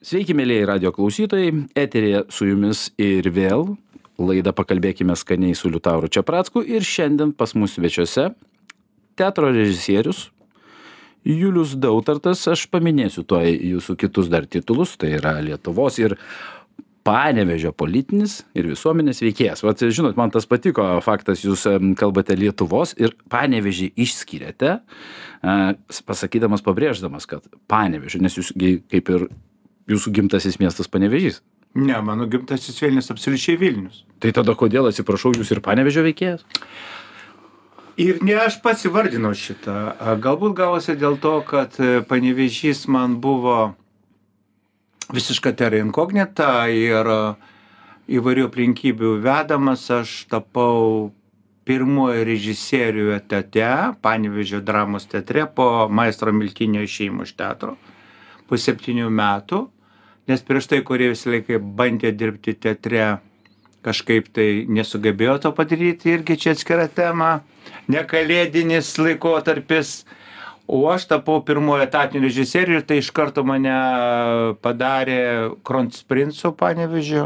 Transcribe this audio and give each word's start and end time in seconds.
Sveiki, 0.00 0.32
mėlyjei 0.32 0.64
radio 0.64 0.94
klausytojai, 0.96 1.50
eterėje 1.76 2.22
su 2.32 2.46
jumis 2.48 2.86
ir 2.96 3.26
vėl 3.36 3.66
laida 4.16 4.54
Pakalbėkime 4.56 5.12
skaniai 5.12 5.52
su 5.52 5.68
Liutauru 5.68 6.08
Čiapratsku 6.08 6.62
ir 6.64 6.86
šiandien 6.88 7.34
pas 7.36 7.52
mus 7.52 7.74
svečiuose 7.76 8.30
teatro 9.20 9.50
režisierius 9.52 10.30
Julius 11.20 11.74
Dautartas, 11.76 12.46
aš 12.48 12.62
paminėsiu 12.72 13.26
to 13.28 13.42
jūsų 13.44 13.98
kitus 14.00 14.30
dar 14.32 14.46
titulus, 14.48 14.94
tai 14.96 15.18
yra 15.18 15.34
Lietuvos 15.44 16.00
ir 16.00 16.16
Panevežio 17.04 17.74
politinis 17.76 18.38
ir 18.56 18.70
visuomenės 18.72 19.20
veikėjas. 19.20 19.66
Vat, 19.68 19.84
žinot, 19.84 20.16
man 20.16 20.32
tas 20.32 20.48
patiko 20.48 20.88
faktas, 21.04 21.44
jūs 21.44 21.66
kalbate 22.00 22.40
Lietuvos 22.40 22.96
ir 22.96 23.12
Panevežį 23.28 23.92
išskiriate, 24.00 24.78
pasakydamas, 26.08 26.64
pabrėždamas, 26.64 27.28
kad 27.28 27.52
Panevežį, 27.68 28.24
nes 28.24 28.40
jūs 28.40 28.56
kaip 28.56 29.12
ir 29.12 29.28
jūsų 29.90 30.12
gimtasis 30.16 30.60
miestas 30.62 30.90
Panevežys. 30.90 31.40
Ne, 31.74 32.00
mano 32.02 32.26
gimtasis 32.30 32.80
Vilnius 32.82 33.12
absoliučiai 33.12 33.58
Vilnius. 33.60 34.02
Tai 34.22 34.32
tada 34.34 34.56
kodėl, 34.58 34.88
atsiprašau, 34.90 35.34
jūs 35.38 35.52
ir 35.54 35.62
Panevežio 35.62 36.02
veikėjas? 36.06 36.42
Ir 38.00 38.18
ne 38.24 38.34
aš 38.40 38.58
pats 38.64 38.86
įvardinau 38.88 39.30
šitą. 39.36 39.76
Galbūt 40.24 40.56
gavosi 40.58 40.96
dėl 40.98 41.18
to, 41.22 41.36
kad 41.46 41.76
e, 41.78 42.00
Panevežys 42.06 42.86
man 42.90 43.18
buvo 43.22 43.74
visiška 45.14 45.52
terra 45.58 45.78
inkognita 45.82 46.66
ir 46.72 47.10
e, 47.12 47.20
įvairių 48.18 48.48
aplinkybių 48.48 49.14
vedamas 49.22 49.84
aš 49.94 50.14
tapau 50.30 51.10
pirmuoju 51.68 52.24
režisieriu 52.26 53.12
etate, 53.14 53.68
Panevežio 54.02 54.62
dramos 54.64 55.06
teatre 55.06 55.44
po 55.46 55.86
maestro 55.86 56.32
Miltinio 56.34 56.82
išėjimo 56.82 57.28
iš 57.28 57.36
teatro 57.38 57.76
po 58.50 58.58
septynių 58.58 59.06
metų 59.14 59.60
nes 60.30 60.46
prieš 60.46 60.70
tai 60.70 60.80
kurie 60.86 61.10
visą 61.12 61.34
laiką 61.34 61.58
bandė 61.78 62.14
dirbti 62.14 62.54
teatre 62.54 63.18
kažkaip 63.84 64.28
tai 64.36 64.48
nesugebėjo 64.68 65.38
to 65.44 65.52
padaryti 65.56 66.14
irgi 66.14 66.38
čia 66.40 66.54
atskira 66.54 66.86
tema 66.88 67.40
nekalėdinis 67.90 68.92
laikotarpis. 69.00 70.00
O 70.70 70.84
aš 70.86 71.08
tapau 71.10 71.40
pirmuoju 71.42 71.82
etatiniu 71.82 72.28
režisieriu 72.28 72.78
ir 72.78 72.84
tai 72.86 73.00
iš 73.00 73.08
karto 73.10 73.42
mane 73.42 73.74
padarė 74.62 75.22
kronprincu 75.66 76.52
panevėžio. 76.60 77.24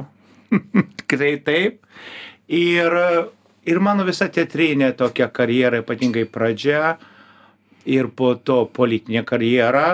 Tikrai 1.02 1.34
taip. 1.44 1.82
Ir 2.48 2.96
ir 3.68 3.80
mano 3.84 4.06
visa 4.08 4.30
teatrinė 4.32 4.94
tokia 4.96 5.28
karjera 5.32 5.82
ypatingai 5.84 6.24
pradžia 6.24 6.96
ir 7.84 8.08
po 8.16 8.34
to 8.40 8.64
politinė 8.72 9.24
karjera 9.28 9.86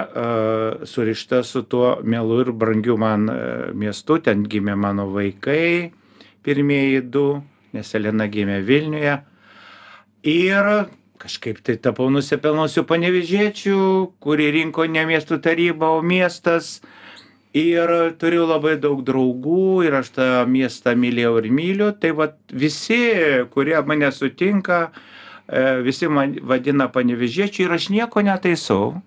surišta 0.86 1.42
su 1.46 1.62
tuo 1.62 1.96
mielu 2.06 2.40
ir 2.44 2.52
brangiu 2.52 2.96
man 3.00 3.26
miestu. 3.74 4.20
Ten 4.22 4.44
gimė 4.50 4.76
mano 4.78 5.08
vaikai, 5.10 5.90
pirmieji 6.46 7.02
du, 7.10 7.26
nes 7.74 7.94
Elena 7.94 8.28
gimė 8.30 8.60
Vilniuje. 8.66 9.18
Ir 10.30 10.70
kažkaip 11.20 11.60
tai 11.64 11.76
tapau 11.82 12.08
nusipelnusiu 12.12 12.86
panevežėčių, 12.88 13.76
kurį 14.22 14.48
rinko 14.56 14.86
ne 14.88 15.04
miestų 15.10 15.40
taryba, 15.44 15.92
o 15.98 16.02
miestas. 16.02 16.78
Ir 17.50 17.90
turiu 18.20 18.44
labai 18.46 18.76
daug 18.78 19.00
draugų 19.02 19.82
ir 19.82 19.96
aš 19.98 20.12
tą 20.14 20.26
miestą 20.46 20.94
mylėjau 20.94 21.40
ir 21.40 21.48
myliu. 21.50 21.88
Tai 21.98 22.12
va 22.14 22.28
visi, 22.54 23.00
kurie 23.50 23.74
mane 23.82 24.12
sutinka, 24.14 24.84
uh, 24.86 25.08
E, 25.10 25.19
visi 25.84 26.08
man 26.08 26.36
vadina 26.46 26.86
panevežiečiu 26.92 27.66
ir 27.66 27.72
aš 27.74 27.88
nieko 27.90 28.22
netaisau, 28.22 29.00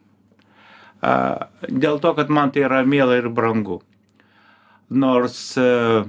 dėl 1.03 1.99
to, 1.99 2.13
kad 2.15 2.29
man 2.29 2.51
tai 2.51 2.65
yra 2.67 2.83
miela 2.87 3.17
ir 3.19 3.29
brangu. 3.29 3.81
Nors, 4.89 5.57
e, 5.57 6.03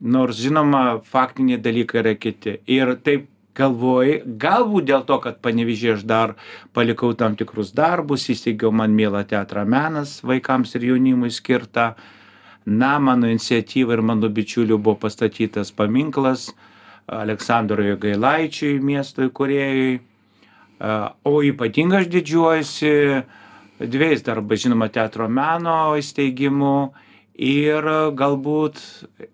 nors 0.00 0.36
žinoma, 0.38 1.00
faktiniai 1.04 1.60
dalykai 1.60 2.00
yra 2.02 2.14
kiti. 2.14 2.60
Ir 2.70 2.94
taip 3.04 3.26
galvoju, 3.56 4.22
galbūt 4.40 4.86
dėl 4.88 5.04
to, 5.08 5.18
kad 5.24 5.40
panevežė 5.42 5.96
aš 5.96 6.06
dar 6.06 6.36
palikau 6.76 7.12
tam 7.18 7.36
tikrus 7.36 7.74
darbus, 7.76 8.28
įsteigiau 8.30 8.72
man 8.72 8.94
mielą 8.94 9.24
teatrą 9.26 9.66
menas 9.66 10.20
vaikams 10.22 10.74
ir 10.76 10.90
jaunimui 10.92 11.32
skirtą. 11.34 11.94
Na, 12.66 12.98
mano 13.00 13.26
iniciatyva 13.26 13.96
ir 13.96 14.02
mano 14.04 14.28
bičiulių 14.28 14.76
buvo 14.78 14.98
pastatytas 15.00 15.72
paminklas 15.72 16.50
Aleksandrui 17.10 17.96
Gailaičiui, 17.98 18.78
miesto 18.82 19.24
įkūrėjui. 19.26 20.00
O 21.28 21.32
ypatingai 21.44 22.04
aš 22.04 22.10
didžiuojuosi 22.12 22.92
dviejais 23.80 24.22
darbais, 24.24 24.62
žinoma, 24.62 24.88
teatro 24.92 25.26
meno 25.28 25.96
įsteigimu 25.98 26.92
ir 27.40 27.86
galbūt 28.16 28.80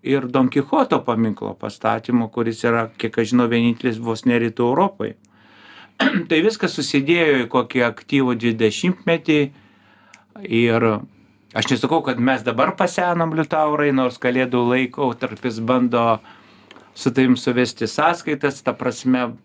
ir 0.07 0.27
Don 0.31 0.49
Kichoto 0.51 0.99
paminklo 1.03 1.53
pastatymu, 1.59 2.29
kuris 2.31 2.63
yra, 2.67 2.87
kiek 2.99 3.15
aš 3.19 3.33
žinau, 3.33 3.47
vienintelis 3.51 3.99
vos 3.99 4.25
ne 4.25 4.39
rytų 4.43 4.71
Europai. 4.71 5.13
tai 6.29 6.41
viskas 6.45 6.75
susidėjo 6.77 7.43
į 7.43 7.51
kokį 7.51 7.83
aktyvų 7.87 8.35
20-metį 8.43 9.39
ir 10.47 10.87
aš 11.57 11.71
nesakau, 11.71 12.01
kad 12.05 12.19
mes 12.19 12.43
dabar 12.47 12.75
pasenom 12.79 13.35
liutaurai, 13.35 13.93
nors 13.95 14.19
kalėdų 14.21 14.63
laiko 14.71 15.09
tarpis 15.19 15.59
bando 15.63 16.05
uh, 16.17 16.35
su 16.97 17.13
tavim 17.13 17.37
suvesti 17.37 17.85
sąskaitas, 17.87 18.63
ta 18.65 18.73
prasme, 18.73 19.35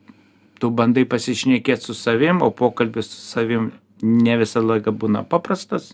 tu 0.56 0.70
bandai 0.72 1.04
pasišnekėti 1.04 1.84
su 1.84 1.94
savim, 1.94 2.40
o 2.40 2.48
pokalbis 2.48 3.10
su 3.12 3.20
savim 3.26 3.66
ne 4.02 4.36
visą 4.40 4.62
laiką 4.64 4.94
būna 4.96 5.20
paprastas, 5.28 5.90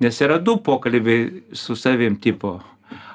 nes 0.00 0.20
yra 0.22 0.38
du 0.38 0.60
pokalbiai 0.62 1.42
su 1.52 1.74
savim 1.74 2.20
tipo. 2.22 2.60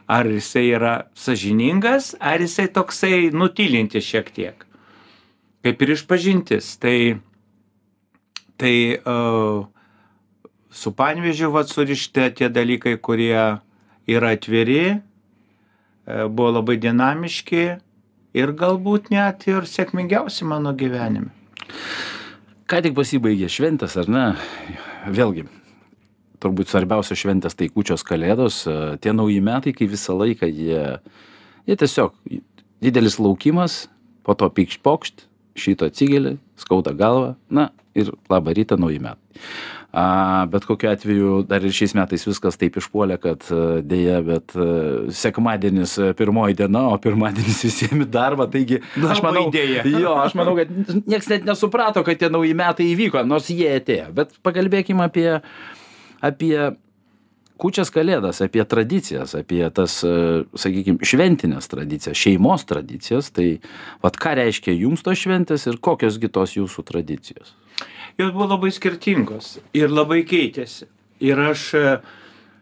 Ar 0.05 0.27
jisai 0.29 0.67
yra 0.75 1.07
sažiningas, 1.17 2.11
ar 2.19 2.43
jisai 2.43 2.67
toksai 2.69 3.31
nutylinti 3.33 4.03
šiek 4.03 4.27
tiek. 4.35 4.67
Kaip 5.65 5.81
ir 5.81 5.95
išpažintis. 5.95 6.75
Tai, 6.77 6.97
tai 8.61 8.75
uh, 8.99 9.65
su 10.69 10.93
panvežiu 10.93 11.49
vat 11.55 11.71
surišti 11.71 12.27
tie 12.37 12.51
dalykai, 12.53 12.99
kurie 13.01 13.33
yra 14.05 14.35
atviri, 14.37 14.99
buvo 16.05 16.51
labai 16.59 16.77
dinamiški 16.81 17.65
ir 18.35 18.53
galbūt 18.57 19.11
net 19.13 19.47
ir 19.49 19.67
sėkmingiausi 19.69 20.47
mano 20.47 20.73
gyvenime. 20.77 21.31
Ką 22.65 22.81
tik 22.81 22.95
pasibaigė 22.97 23.49
šventės, 23.51 23.95
ar 24.01 24.09
ne? 24.09 24.25
Vėlgi, 25.05 25.45
turbūt 26.41 26.71
svarbiausia 26.71 27.17
šventės 27.17 27.57
tai 27.57 27.69
kučios 27.69 28.01
kalėdos, 28.05 28.63
e, 28.65 28.97
tie 29.01 29.13
nauji 29.13 29.41
metai, 29.45 29.73
kai 29.77 29.85
visą 29.89 30.17
laiką 30.17 30.49
jie, 30.49 30.81
jie 31.69 31.77
tiesiog 31.77 32.15
didelis 32.81 33.19
laukimas, 33.21 33.85
po 34.25 34.33
to 34.33 34.49
pykšt 34.49 34.81
pokšt, 34.85 35.27
šito 35.55 35.87
atsigeli, 35.89 36.39
skauda 36.59 36.95
galva, 36.97 37.35
na 37.49 37.69
ir 37.93 38.09
labą 38.29 38.57
rytą 38.57 38.81
nauji 38.81 39.01
metai 39.05 39.43
a 39.95 40.45
bet 40.51 40.65
kokiu 40.67 40.89
atveju 40.91 41.29
dar 41.47 41.63
ir 41.63 41.71
šiais 41.71 41.93
metais 41.95 42.25
viskas 42.27 42.59
taip 42.59 42.75
išpuolė 42.81 43.15
kad 43.23 43.45
deja 43.87 44.17
bet 44.25 44.51
sekmadienis 45.15 45.93
pirmoji 46.19 46.57
diena 46.59 46.81
o 46.91 46.97
pirmadienis 46.99 47.61
visiem 47.69 48.03
į 48.03 48.09
darbą 48.11 48.49
taigi 48.51 48.81
aš 48.99 49.23
manau 49.23 49.47
jo 50.03 50.17
aš 50.19 50.35
manau 50.35 50.57
kad 50.59 50.73
nieks 51.05 51.31
net 51.31 51.47
nesuprato 51.47 52.03
kad 52.03 52.19
tie 52.19 52.31
nauji 52.33 52.51
metai 52.59 52.89
įvyko 52.91 53.23
nors 53.23 53.47
jie 53.53 53.71
atėjo. 53.79 54.09
Bet 54.19 54.35
pakalbėkim 54.43 54.99
apie 55.05 55.29
apie 56.19 56.53
kūčias 57.61 57.91
kalėdas 57.95 58.41
apie 58.43 58.67
tradicijas 58.67 59.35
apie 59.39 59.63
tas 59.71 60.01
sakykim 60.03 60.99
šventines 61.07 61.71
tradicijas 61.71 62.19
šeimos 62.19 62.67
tradicijas. 62.67 63.31
Tai 63.31 63.47
vat 64.03 64.19
ką 64.19 64.35
reiškia 64.41 64.75
jums 64.75 65.07
tos 65.07 65.23
šventės 65.23 65.69
ir 65.71 65.79
kokios 65.79 66.19
gi 66.19 66.31
tos 66.35 66.59
jūsų 66.59 66.83
tradicijos 66.91 67.55
jos 68.17 68.31
buvo 68.31 68.47
labai 68.53 68.71
skirtingos 68.71 69.57
ir 69.75 69.91
labai 69.91 70.23
keitėsi. 70.27 70.87
Ir 71.23 71.39
aš 71.39 71.69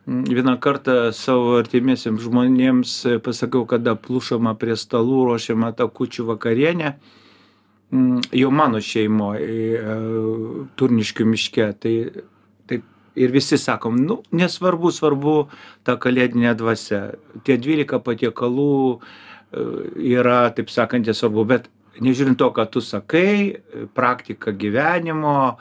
vieną 0.06 0.58
kartą 0.62 1.12
savo 1.16 1.58
artimiesiems 1.62 2.24
žmonėms 2.26 2.96
pasakiau, 3.24 3.66
kada 3.70 3.96
plušama 3.96 4.56
prie 4.60 4.76
stalų, 4.78 5.24
ruošiama 5.30 5.72
tą 5.78 5.88
kučių 5.88 6.28
vakarienę, 6.34 6.96
jau 8.34 8.50
mano 8.52 8.82
šeimoje, 8.84 9.84
turniškių 10.80 11.28
miške. 11.30 11.70
Tai, 11.80 11.94
taip, 12.70 12.88
ir 13.16 13.36
visi 13.36 13.60
sakom, 13.62 14.02
nu, 14.08 14.22
nesvarbu, 14.36 14.92
svarbu 14.92 15.36
ta 15.86 15.96
kalėdinė 16.02 16.56
dvasia. 16.60 17.04
Tie 17.46 17.58
12 17.62 18.02
patiekalų 18.04 18.74
yra, 19.54 20.50
taip 20.58 20.74
sakant, 20.74 21.08
nesvarbu, 21.08 21.46
bet 21.54 21.70
nežiūrint 22.02 22.40
to, 22.40 22.50
ką 22.56 22.66
tu 22.72 22.82
sakai, 22.82 23.62
praktika 23.94 24.54
gyvenimo, 24.56 25.58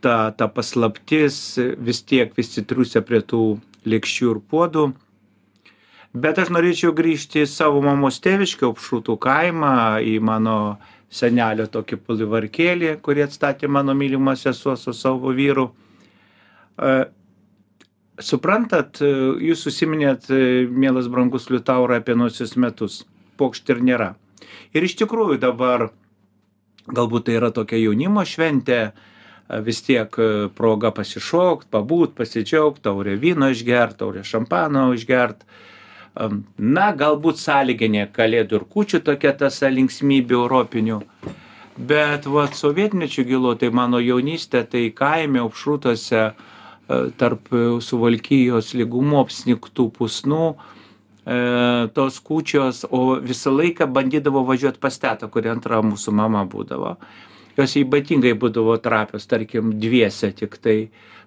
ta, 0.00 0.30
ta 0.32 0.48
paslaptis 0.48 1.58
vis 1.78 2.02
tiek 2.06 2.32
visi 2.36 2.64
triusia 2.64 3.02
prie 3.04 3.20
tų 3.20 3.58
lėkščių 3.88 4.30
ir 4.32 4.40
puodų. 4.50 4.86
Bet 6.18 6.38
aš 6.40 6.52
norėčiau 6.54 6.94
grįžti 6.96 7.44
į 7.44 7.50
savo 7.50 7.82
mamos 7.84 8.16
tėviškio 8.24 8.72
apšrūtų 8.72 9.18
kaimą, 9.20 9.74
į 10.00 10.16
mano 10.24 10.78
senelio 11.12 11.68
tokį 11.68 12.00
palivarkėlį, 12.06 12.94
kurį 13.04 13.26
atstatė 13.26 13.68
mano 13.68 13.94
mylimas 13.96 14.46
sesuo 14.46 14.76
su 14.76 14.94
savo 14.96 15.32
vyru. 15.36 15.68
E, 16.80 16.94
suprantat, 18.20 19.02
jūs 19.44 19.66
susiminėt, 19.66 20.30
mielas 20.72 21.10
brangus 21.12 21.50
Liutaurai, 21.52 22.00
apie 22.00 22.16
nuosius 22.16 22.56
metus. 22.56 23.02
Pokšt 23.38 23.76
ir 23.76 23.84
nėra. 23.84 24.08
Ir 24.76 24.86
iš 24.86 24.96
tikrųjų 25.02 25.38
dabar, 25.42 25.88
galbūt 26.88 27.28
tai 27.28 27.38
yra 27.38 27.50
tokia 27.54 27.80
jaunimo 27.80 28.24
šventė, 28.26 28.92
vis 29.64 29.80
tiek 29.84 30.12
proga 30.56 30.92
pasišokt, 30.92 31.70
pabūt, 31.72 32.14
pasidžiaugt, 32.18 32.82
taurę 32.84 33.16
vyno 33.16 33.48
išgert, 33.54 33.98
taurę 34.02 34.24
šampano 34.24 34.90
išgert. 34.96 35.44
Na, 36.58 36.90
galbūt 36.98 37.38
sąlyginė 37.40 38.08
kalėdų 38.12 38.58
ir 38.58 38.64
kučių 38.74 39.00
tokia 39.06 39.32
tasa 39.38 39.70
linksmybė 39.70 40.34
europinių. 40.36 41.02
Bet, 41.78 42.26
va, 42.26 42.48
sovietmečių 42.50 43.24
gilu, 43.28 43.52
tai 43.54 43.70
mano 43.70 44.00
jaunystė, 44.02 44.64
tai 44.66 44.88
kaime, 44.90 45.44
apšrūtose, 45.46 46.24
tarp 47.20 47.52
suvalkyjos 47.84 48.72
lygumų 48.74 49.20
apsniktų 49.22 49.86
pusnų, 49.94 50.44
e, 50.56 50.77
tos 51.94 52.20
kūčios, 52.24 52.86
o 52.88 53.18
visą 53.20 53.52
laiką 53.52 53.88
bandydavo 53.92 54.44
važiuoti 54.48 54.80
pas 54.80 54.96
tetą, 54.96 55.28
kuri 55.28 55.50
antra 55.52 55.82
mūsų 55.84 56.14
mama 56.16 56.46
būdavo 56.48 56.96
jos 57.58 57.74
ypatingai 57.80 58.36
būdavo 58.38 58.76
trapios, 58.82 59.26
tarkim, 59.26 59.74
dviese 59.82 60.30
tik 60.36 60.58
tai. 60.62 60.78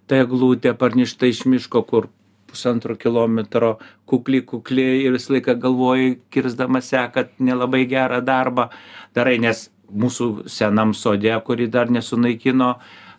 Tai 0.09 0.23
glūtė 0.27 0.73
parništa 0.79 1.27
iš 1.29 1.45
miško, 1.47 1.83
kur 1.87 2.07
pusantro 2.49 2.97
kilometro 2.99 3.77
kukli, 4.09 4.41
kukli 4.47 5.05
ir 5.05 5.15
visą 5.15 5.37
laiką 5.37 5.55
galvoji, 5.61 6.17
kirzdama 6.33 6.81
sekat 6.83 7.37
nelabai 7.39 7.85
gerą 7.87 8.19
darbą 8.25 8.67
darai, 9.15 9.37
nes 9.39 9.69
mūsų 9.91 10.49
senam 10.51 10.95
sodė, 10.97 11.35
kurį 11.45 11.69
dar 11.71 11.91
nesunaikino 11.91 12.73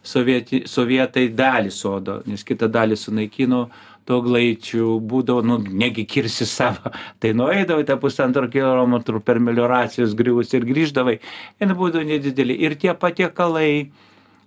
sovieti, 0.04 0.64
sovietai 0.68 1.28
dalį 1.36 1.72
sodo, 1.72 2.20
nes 2.28 2.44
kitą 2.44 2.68
dalį 2.72 2.98
sunaikino, 2.98 3.62
to 4.08 4.18
glaičių 4.24 4.86
būdavo, 5.08 5.42
nu, 5.46 5.58
negi 5.62 6.04
kirsi 6.08 6.46
savo, 6.48 6.92
tai 7.22 7.32
nueidavai 7.38 7.86
tą 7.88 7.98
pusantro 8.02 8.48
kilometrų 8.50 9.22
per 9.24 9.40
melioracijos 9.42 10.16
griuvus 10.18 10.52
ir 10.56 10.66
grįždavai, 10.68 11.18
ir 11.62 11.74
būdavo 11.78 12.06
nedidelį. 12.08 12.58
Ir 12.66 12.76
tie 12.82 12.94
patiekalai 12.98 13.68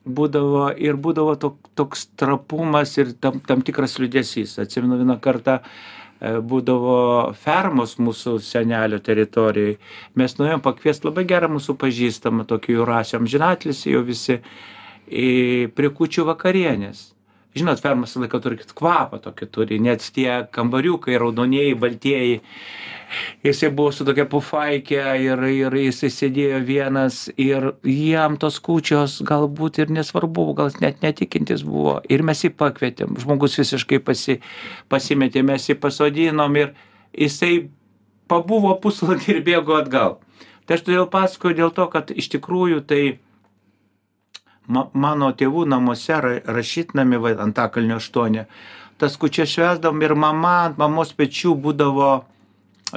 būdavo, 0.06 0.68
ir 0.76 1.00
būdavo 1.02 1.38
tok, 1.40 1.72
toks 1.78 2.08
trapumas 2.20 2.98
ir 3.00 3.16
tam, 3.20 3.40
tam 3.48 3.64
tikras 3.66 3.98
liudesys. 4.02 4.58
Atsimenu 4.62 5.00
vieną 5.02 5.18
kartą 5.24 5.62
e, 5.62 6.36
būdavo 6.44 7.00
fermos 7.40 7.96
mūsų 8.02 8.38
senelio 8.44 9.00
teritorijai. 9.04 9.80
Mes 10.20 10.38
nuėjom 10.40 10.64
pakviesti 10.66 11.10
labai 11.10 11.26
gerą 11.32 11.50
mūsų 11.56 11.80
pažįstamą, 11.82 12.46
tokį 12.52 12.80
Jurasiam 12.80 13.28
žinatlis, 13.30 13.88
jau 13.90 14.04
visi, 14.06 14.42
prie 15.06 15.92
kučių 15.94 16.26
vakarienės 16.32 17.15
žinot 17.56 17.80
fermos 17.80 18.12
visą 18.12 18.24
laiką 18.24 18.42
turi 18.44 18.58
kvapą 18.76 19.22
tokį 19.24 19.48
turi 19.56 19.80
net 19.80 20.04
tie 20.16 20.42
kambariukai 20.56 21.18
raudonieji 21.22 21.76
baltieji. 21.80 22.42
Jisai 23.46 23.70
buvo 23.72 23.94
su 23.96 24.06
tokia 24.06 24.26
pufaike 24.28 25.00
ir 25.24 25.44
ir 25.48 25.78
jisai 25.80 26.10
sėdėjo 26.12 26.60
vienas 26.68 27.20
ir 27.38 27.70
jam 27.88 28.36
tos 28.42 28.60
kūčios 28.60 29.22
galbūt 29.30 29.80
ir 29.84 29.94
nesvarbu 29.98 30.50
gal 30.58 30.74
net 30.82 31.06
netikintis 31.06 31.64
buvo. 31.64 32.02
Ir 32.10 32.26
mes 32.28 32.44
jį 32.44 32.52
pakvietėm. 32.60 33.16
Žmogus 33.24 33.60
visiškai 33.62 34.02
pasi 34.04 34.42
pasimetė 34.92 35.46
mes 35.46 35.70
jį 35.70 35.80
pasodinom 35.80 36.60
ir 36.60 36.74
jisai 37.14 37.70
pabuvo 38.28 38.74
pusvalandį 38.82 39.38
ir 39.38 39.44
bėgo 39.48 39.80
atgal. 39.80 40.20
Tai 40.66 40.80
aš 40.80 40.88
todėl 40.88 41.08
pasakoju 41.14 41.62
dėl 41.62 41.72
to 41.78 41.86
kad 41.94 42.12
iš 42.12 42.32
tikrųjų 42.36 42.82
tai 42.90 43.04
ma 44.68 44.88
mano 44.94 45.32
tėvų 45.32 45.66
namuose 45.70 46.20
ra 46.22 46.36
rašytnamy 46.58 47.20
va 47.22 47.36
antakalnio 47.46 48.00
aštuoni. 48.02 48.46
Tas 49.02 49.18
kūčias 49.20 49.52
švęsdavom 49.52 50.02
ir 50.06 50.16
mama 50.16 50.56
ant 50.70 50.80
mamos 50.80 51.12
pečių 51.14 51.56
būdavo 51.60 52.12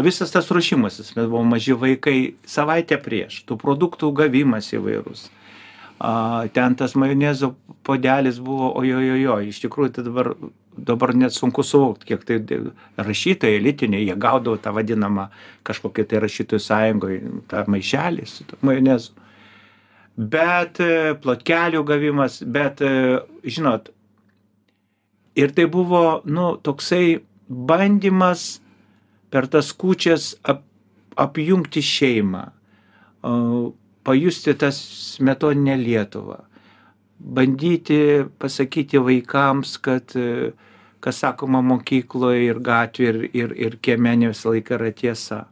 visas 0.04 0.30
tas 0.30 0.50
ruošimasis 0.50 1.16
mes 1.16 1.26
buvom 1.26 1.50
maži 1.54 1.74
vaikai 1.74 2.18
savaitę 2.46 3.00
prieš 3.02 3.42
tų 3.48 3.58
produktų 3.58 4.12
gavimas 4.14 4.70
įvairus. 4.76 5.28
A 5.98 6.46
ten 6.54 6.76
tas 6.78 6.94
majonezo 6.94 7.56
puodelis 7.82 8.38
buvo 8.38 8.70
ojojojoj 8.78 9.48
iš 9.50 9.62
tikrųjų 9.64 9.96
tai 9.96 10.04
dabar 10.06 10.34
dabar 10.78 11.14
net 11.14 11.34
sunku 11.34 11.64
suvokt 11.66 12.04
kiek 12.06 12.22
tai 12.22 12.38
rašytojai 12.96 13.58
elitiniai 13.58 14.04
jie 14.06 14.14
gaudavo 14.14 14.60
tą 14.62 14.70
vadinamą 14.76 15.28
kažkokį 15.66 16.04
tai 16.06 16.20
rašytojų 16.22 16.62
sąjungoj 16.62 17.16
tą 17.50 17.64
maišelį 17.66 18.26
su 18.30 18.46
majonezu 18.62 19.26
bet 20.18 20.80
e, 20.82 21.14
plotkelių 21.22 21.84
gavimas, 21.86 22.40
bet, 22.42 22.82
e, 22.82 23.20
žinot, 23.46 23.92
ir 25.38 25.54
tai 25.54 25.68
buvo, 25.70 26.20
nu, 26.26 26.56
toksai 26.58 27.20
bandymas 27.48 28.58
per 29.30 29.46
tas 29.46 29.70
kučias 29.72 30.32
ap, 30.42 30.64
apjungti 31.18 31.82
šeimą, 31.82 32.44
pajusti 34.06 34.54
tas 34.54 34.78
metoninę 35.20 35.74
Lietuvą, 35.80 36.38
bandyti 37.18 38.24
pasakyti 38.38 38.98
vaikams, 39.02 39.76
kad 39.82 40.14
e, 40.16 40.52
kas 41.02 41.20
sakoma 41.22 41.60
mokykloje 41.62 42.46
ir 42.48 42.60
gatvėje 42.62 43.10
ir, 43.10 43.18
ir, 43.34 43.54
ir 43.66 43.78
kieme 43.82 44.14
ne 44.18 44.32
visą 44.32 44.54
laiką 44.54 44.78
yra 44.78 44.92
tiesa. 44.94 45.44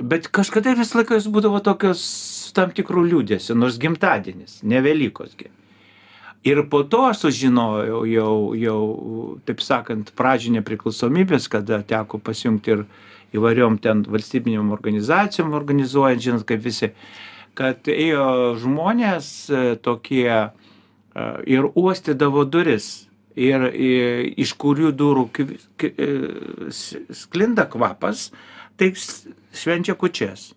Bet 0.00 0.30
kažkada 0.32 0.74
visą 0.78 1.00
laiką 1.00 1.18
jis 1.18 1.28
būdavo 1.32 1.60
tokios 1.64 2.02
su 2.50 2.56
tam 2.58 2.74
tikru 2.74 3.06
liūdėsiu, 3.06 3.54
nors 3.54 3.78
gimtadienis, 3.78 4.60
ne 4.66 4.82
Velykosgi. 4.82 5.50
Ir 6.42 6.62
po 6.72 6.82
to 6.88 7.04
aš 7.10 7.26
sužinojau 7.26 8.00
jau, 8.08 8.34
jau, 8.56 8.80
taip 9.46 9.60
sakant, 9.62 10.10
pradžią 10.16 10.54
nepriklausomybės, 10.56 11.50
kada 11.52 11.82
teko 11.86 12.18
pasijungti 12.24 12.72
ir 12.74 12.86
įvairiom 13.36 13.76
ten 13.84 14.00
valstybiniam 14.08 14.72
organizacijom 14.74 15.52
organizuojant, 15.54 16.24
žinot, 16.24 16.46
kaip 16.48 16.64
visi, 16.64 16.90
kad 17.54 17.86
ėjo 17.92 18.56
žmonės 18.62 19.28
e, 19.52 19.60
tokie 19.84 20.30
e, 20.32 20.48
ir 21.44 21.68
uostydavo 21.68 22.46
duris 22.48 22.88
ir, 23.36 23.68
ir 23.68 24.32
iš 24.40 24.56
kurių 24.58 24.94
durų 24.96 25.26
e, 25.36 26.08
sklinda 27.14 27.68
kvapas, 27.70 28.30
tai 28.80 28.94
švenčia 28.96 29.94
kučias 30.00 30.54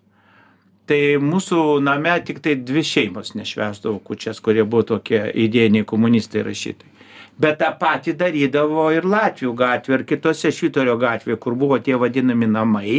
tai 0.90 1.16
mūsų 1.22 1.60
name 1.84 2.14
tiktai 2.26 2.56
dvi 2.60 2.82
šeimos 2.84 3.34
nešvęsdavo 3.38 4.00
kūčias 4.04 4.40
kurie 4.44 4.64
buvo 4.64 4.84
tokie 4.94 5.22
idėjiniai 5.46 5.86
komunistai 5.88 6.44
rašytojai. 6.44 6.92
Bet 7.40 7.58
tą 7.58 7.72
patį 7.80 8.14
darydavo 8.18 8.86
ir 8.94 9.06
latvių 9.10 9.54
gatvėj 9.58 9.96
ir 9.98 10.06
kitose 10.06 10.52
švyturio 10.54 10.94
gatvėj 11.00 11.38
kur 11.42 11.56
buvo 11.58 11.80
tie 11.82 11.96
vadinami 11.98 12.46
namai 12.50 12.98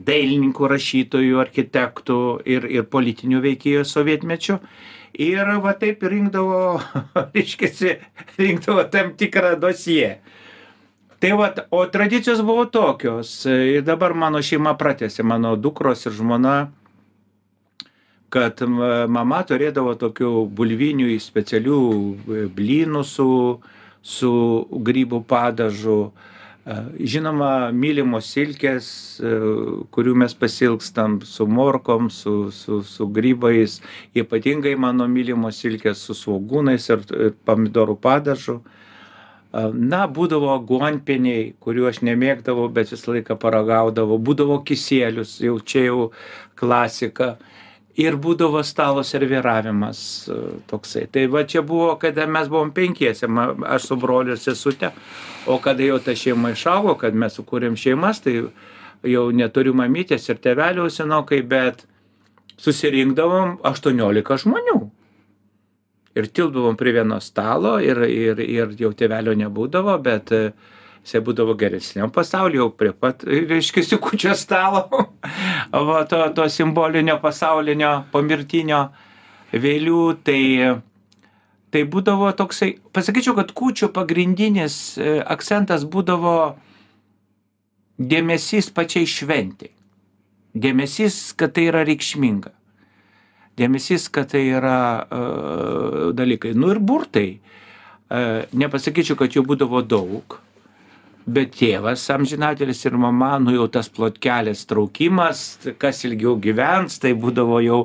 dailininkų 0.00 0.68
rašytojų 0.74 1.40
architektų 1.40 2.18
ir 2.48 2.66
ir 2.68 2.88
politinių 2.92 3.40
veikėjų 3.46 3.86
sovietmečiu 3.88 4.58
ir 5.20 5.54
va 5.64 5.72
taip 5.78 6.04
rinkdavo 6.04 6.60
reiškiasi 7.36 7.96
rinkdavo 8.40 8.84
tam 8.92 9.14
tikrą 9.20 9.56
dosjė 9.62 10.18
tai 11.20 11.32
vat 11.36 11.66
o 11.70 11.84
tradicijos 11.86 12.40
buvo 12.42 12.64
tokios. 12.64 13.44
Ir 13.46 13.84
dabar 13.84 14.14
mano 14.16 14.40
šeima 14.40 14.72
pratęsė 14.80 15.22
mano 15.22 15.52
dukros 15.56 16.06
ir 16.08 16.16
žmona 16.16 16.70
kad 18.30 18.62
mama 19.10 19.42
turėdavo 19.46 19.96
tokių 19.98 20.32
bulvinių 20.54 21.10
specialių 21.20 21.78
e, 21.80 22.42
blynų 22.54 23.02
su, 23.06 23.30
su 24.02 24.32
grybų 24.70 25.22
padažu. 25.28 26.12
E, 26.62 26.76
žinoma, 27.10 27.70
mylimos 27.74 28.30
silkės, 28.30 28.90
e, 29.18 29.34
kurių 29.90 30.14
mes 30.22 30.36
pasilgstam 30.38 31.18
su 31.26 31.48
morkom, 31.50 32.10
su, 32.14 32.52
su, 32.54 32.82
su 32.86 33.08
grybais, 33.10 33.80
ypatingai 34.14 34.76
mano 34.78 35.10
mylimos 35.10 35.58
silkės 35.64 36.06
su 36.06 36.14
svogūnais 36.14 36.86
ir, 36.94 37.06
ir 37.10 37.34
pomidorų 37.46 37.98
padažu. 37.98 38.60
Na, 39.50 40.04
būdavo 40.06 40.52
guonpieniai, 40.62 41.56
kuriuo 41.58 41.88
aš 41.90 42.04
nemėgdavau, 42.06 42.68
bet 42.70 42.92
visą 42.92 43.16
laiką 43.16 43.34
paragaudavau. 43.34 44.20
Būdavo 44.22 44.60
kisėlius, 44.62 45.40
jau 45.42 45.56
čia 45.58 45.88
jau 45.88 46.04
klasika 46.54 47.32
ir 48.00 48.16
būdavo 48.20 48.62
stalo 48.66 49.02
serviravimas 49.06 50.00
e, 50.28 50.38
toksai. 50.70 51.06
Tai 51.12 51.26
va 51.32 51.44
čia 51.48 51.62
buvo, 51.66 51.92
kada 52.00 52.26
mes 52.26 52.48
buvom 52.50 52.72
penkiese, 52.76 53.28
aš 53.68 53.90
su 53.90 53.98
broliu 54.00 54.34
ir 54.36 54.40
sesute, 54.40 54.92
o 55.46 55.58
kada 55.62 55.84
jau 55.86 55.98
ta 56.04 56.14
šeima 56.16 56.54
išaugo, 56.54 56.96
kad 57.00 57.16
mes 57.16 57.36
sukūrėm 57.38 57.78
šeimas, 57.80 58.22
tai 58.24 58.38
jau 59.06 59.26
neturiu 59.34 59.74
mamytės 59.76 60.28
ir 60.28 60.40
tevelių 60.42 60.88
senokai, 60.92 61.42
bet 61.46 61.86
susirinkdavom 62.60 63.58
18 63.64 64.42
žmonių. 64.44 64.80
Ir 66.18 66.26
tildavom 66.26 66.74
prie 66.76 66.92
vieno 66.96 67.20
stalo 67.22 67.78
ir, 67.78 68.02
ir, 68.10 68.40
ir 68.42 68.74
jau 68.80 68.90
tevelio 68.98 69.32
nebūdavo, 69.38 69.94
bet 70.02 70.32
uh, 70.34 70.50
jisai 71.04 71.22
būdavo 71.24 71.56
geresniam 71.60 72.12
pasauly 72.12 72.60
jau 72.60 72.68
prie 72.72 72.92
pat 72.92 73.24
reiškiasi 73.24 73.98
kūčio 74.02 74.36
stalo 74.36 74.84
va 75.90 76.04
to 76.10 76.22
to 76.36 76.48
simbolinio 76.52 77.16
pasaulinio 77.22 77.96
pomirtinio 78.12 78.84
vėlių 79.52 80.04
tai 80.24 80.40
tai 81.70 81.84
būdavo 81.86 82.30
toksai, 82.36 82.74
pasakyčiau, 82.94 83.36
kad 83.38 83.52
kūčių 83.56 83.90
pagrindinis 83.94 84.98
e, 84.98 85.18
akcentas 85.22 85.86
būdavo 85.86 86.56
dėmesys 88.00 88.70
pačiai 88.74 89.06
šventiai. 89.08 89.70
Dėmesys, 90.50 91.30
kad 91.38 91.54
tai 91.54 91.68
yra 91.70 91.84
reikšminga. 91.86 92.50
Dėmesys, 93.60 94.08
kad 94.10 94.32
tai 94.32 94.40
yra 94.48 94.78
uh, 95.04 96.08
dalykai. 96.16 96.56
Nu 96.58 96.72
ir 96.72 96.80
burtai. 96.82 97.38
Uh, 98.10 98.48
nepasakyčiau, 98.56 99.18
kad 99.20 99.36
jų 99.36 99.44
būdavo 99.46 99.84
daug, 99.86 100.40
bet 101.26 101.54
tėvas 101.58 102.06
amžinatelis 102.14 102.84
ir 102.86 102.96
mama, 103.00 103.36
nu 103.42 103.54
jau 103.54 103.68
tas 103.72 103.90
plotkelės 103.92 104.64
traukimas, 104.70 105.44
kas 105.78 106.04
ilgiau 106.08 106.36
gyvens, 106.40 106.98
tai 107.02 107.14
būdavo 107.18 107.60
jau 107.64 107.84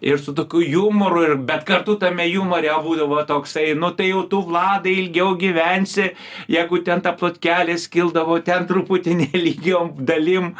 ir 0.00 0.18
su 0.18 0.32
tokiu 0.34 0.62
jumoru, 0.64 1.22
ir, 1.26 1.34
bet 1.46 1.64
kartu 1.68 1.96
tame 2.00 2.24
jumore 2.30 2.72
būdavo 2.84 3.20
toksai, 3.28 3.74
nu 3.76 3.90
tai 3.96 4.10
jau 4.10 4.22
tu 4.30 4.40
vladai 4.48 4.94
ilgiau 5.02 5.34
gyvensi, 5.40 6.10
jeigu 6.50 6.80
ten 6.86 7.02
ta 7.04 7.12
plotkelė 7.16 7.76
skildavo, 7.80 8.38
ten 8.44 8.66
truputį 8.68 9.16
nelygiom 9.20 9.92
dalim, 10.08 10.54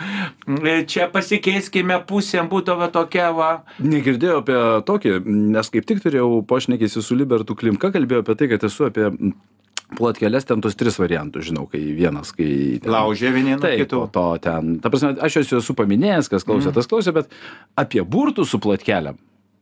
čia 0.90 1.08
pasikeiskime 1.12 2.02
pusėm, 2.08 2.50
būdavo 2.52 2.90
tokia 2.92 3.30
va. 3.36 3.52
Negirdėjau 3.80 4.42
apie 4.42 4.58
tokį, 4.90 5.16
nes 5.56 5.72
kaip 5.72 5.88
tik 5.88 6.04
turėjau 6.04 6.42
pašnekėsi 6.48 7.04
su 7.04 7.16
Libertu 7.16 7.56
Klimka, 7.56 7.92
kalbėjau 7.94 8.26
apie 8.26 8.36
tai, 8.36 8.52
kad 8.52 8.68
esu 8.68 8.90
apie 8.90 9.08
plotkeles 9.98 10.46
ten 10.48 10.62
tuos 10.64 10.76
tris 10.78 10.98
variantus 11.00 11.48
žinau 11.50 11.66
kai 11.70 11.80
vienas 11.96 12.34
kai 12.36 12.50
ten, 12.82 12.92
laužė 12.92 13.32
vieni 13.34 13.56
nuo 13.56 13.62
taip, 13.64 13.84
kitų. 13.84 14.04
to 14.14 14.26
ten, 14.44 14.76
ta 14.82 14.92
prasme, 14.92 15.16
aš 15.20 15.40
juos 15.40 15.56
esu 15.62 15.76
paminėjęs, 15.78 16.30
kas 16.32 16.46
klausė, 16.46 16.70
mm. 16.70 16.78
tas 16.78 16.90
klausė, 16.90 17.16
bet 17.16 17.34
apie 17.80 18.04
burtų 18.06 18.46
su 18.48 18.62
plotkelėm. 18.62 19.18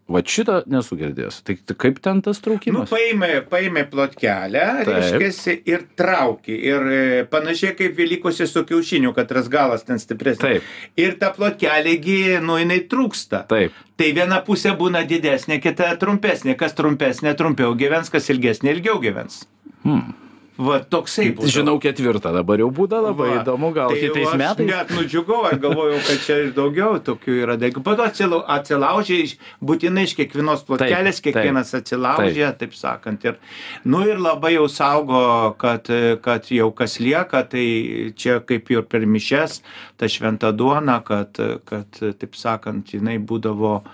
Va 0.09 0.23
šito 0.25 0.63
nesu 0.73 0.97
girdėjęs. 0.97 1.43
Tai, 1.45 1.55
tai 1.69 1.75
kaip 1.85 1.99
ten 2.01 2.23
tas 2.25 2.39
Nu, 2.41 2.45
traukimas? 2.47 2.89
paėmė, 2.89 3.43
paėmė 3.51 3.83
plotkelę, 3.91 4.63
Taip. 4.89 5.11
reiškia, 5.21 5.57
ir 5.69 5.85
traukė. 6.01 6.57
Ir 6.71 6.87
e, 6.89 7.03
panašiai 7.29 7.75
kaip 7.77 7.99
Velykose 7.99 8.47
su 8.49 8.63
kiaušiniu, 8.71 9.13
kad 9.17 9.29
tas 9.29 9.51
galas 9.53 9.85
ten 9.85 10.01
stipresnis. 10.01 10.41
Taip. 10.41 10.73
Ir 10.97 11.19
ta 11.21 11.29
plotkelėgi, 11.37 12.39
nu, 12.41 12.57
jinai 12.57 12.81
trūksta. 12.89 13.43
Taip. 13.53 13.77
Tai 14.01 14.09
viena 14.17 14.41
pusė 14.47 14.73
būna 14.81 15.05
didesnė, 15.05 15.61
kita 15.61 15.91
trumpesnė. 16.01 16.57
Kas 16.57 16.73
trumpesnė, 16.79 17.37
trumpiau 17.37 17.77
gyvens, 17.77 18.09
kas 18.09 18.33
ilgesnė, 18.33 18.79
ilgiau 18.79 18.97
gyvens. 19.05 19.43
Hmm. 19.89 20.15
Va, 20.59 20.81
toksai 20.83 21.29
būtų. 21.39 21.49
Žinau 21.55 21.77
ketvirtą, 21.79 22.33
dabar 22.35 22.59
jau 22.59 22.67
būda 22.75 22.99
labai 22.99 23.29
Va. 23.31 23.35
įdomu, 23.45 23.69
gal 23.77 23.93
Tai 23.93 23.99
kitais 24.01 24.33
metais. 24.41 24.67
Net 24.67 24.89
nudžiugau, 24.91 25.45
aš 25.47 25.61
galvojau, 25.63 26.01
kad 26.03 26.25
čia 26.25 26.39
ir 26.43 26.49
daugiau 26.57 26.97
tokių 27.07 27.37
yra 27.45 27.55
dalykų. 27.55 27.83
Po 27.87 27.95
to 27.95 28.03
atsilau- 28.03 28.43
atsilaužė, 28.43 29.21
būtinai 29.63 30.03
iš 30.09 30.17
kiekvienos 30.19 30.65
plotelės, 30.67 31.21
Taip, 31.23 31.29
taip, 31.29 31.37
kiekvienas 31.39 31.71
atsilaužė, 31.79 32.51
taip 32.59 32.75
sakant. 32.75 33.25
Ir, 33.31 33.39
nu 33.85 34.03
ir 34.03 34.19
labai 34.19 34.57
jau 34.57 34.67
saugo, 34.67 35.55
kad, 35.63 35.87
kad 36.27 36.51
jau 36.51 36.73
kas 36.75 36.99
lieka, 36.99 37.45
tai 37.49 38.13
čia 38.19 38.41
kaip 38.41 38.69
ir 38.75 38.83
per 38.83 39.07
mišes, 39.07 39.63
ta 39.97 40.11
šventa 40.11 40.51
duona, 40.51 40.99
kad, 41.07 41.39
kad 41.71 42.03
taip 42.19 42.35
sakant, 42.35 42.83
jinai 42.99 43.21
būdavo 43.23 43.85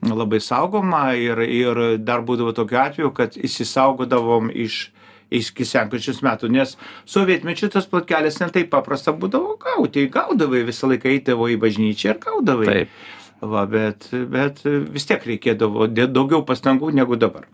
labai 0.00 0.40
saugoma 0.40 1.12
ir, 1.12 1.44
ir 1.44 1.98
dar 1.98 2.24
būdavo 2.24 2.56
tokiu 2.56 2.80
atveju, 2.80 3.12
kad 3.12 3.36
įsisaugodavom 3.36 4.48
iš 4.48 4.86
iki 5.30 5.66
sekančius 5.66 6.22
metų, 6.24 6.50
nes 6.54 6.76
sovietmečiu 7.08 7.68
tas 7.72 7.88
plotkelis 7.90 8.38
ne 8.42 8.50
taip 8.54 8.70
paprasta 8.72 9.14
būdavo 9.16 9.56
gauti, 9.62 10.06
gaudavai 10.12 10.64
visą 10.68 10.90
laiką 10.92 11.10
eidavo 11.14 11.48
į 11.50 11.58
bažnyčią 11.62 12.12
ir 12.14 12.20
gaudavai. 12.22 12.66
Taip. 12.70 13.00
Va, 13.40 13.66
bet, 13.68 14.08
bet 14.32 14.62
vis 14.64 15.04
tiek 15.04 15.24
reikėdavo 15.28 15.90
daugiau 15.92 16.40
pastangų 16.46 16.88
negu 16.96 17.18
dabar. 17.20 17.44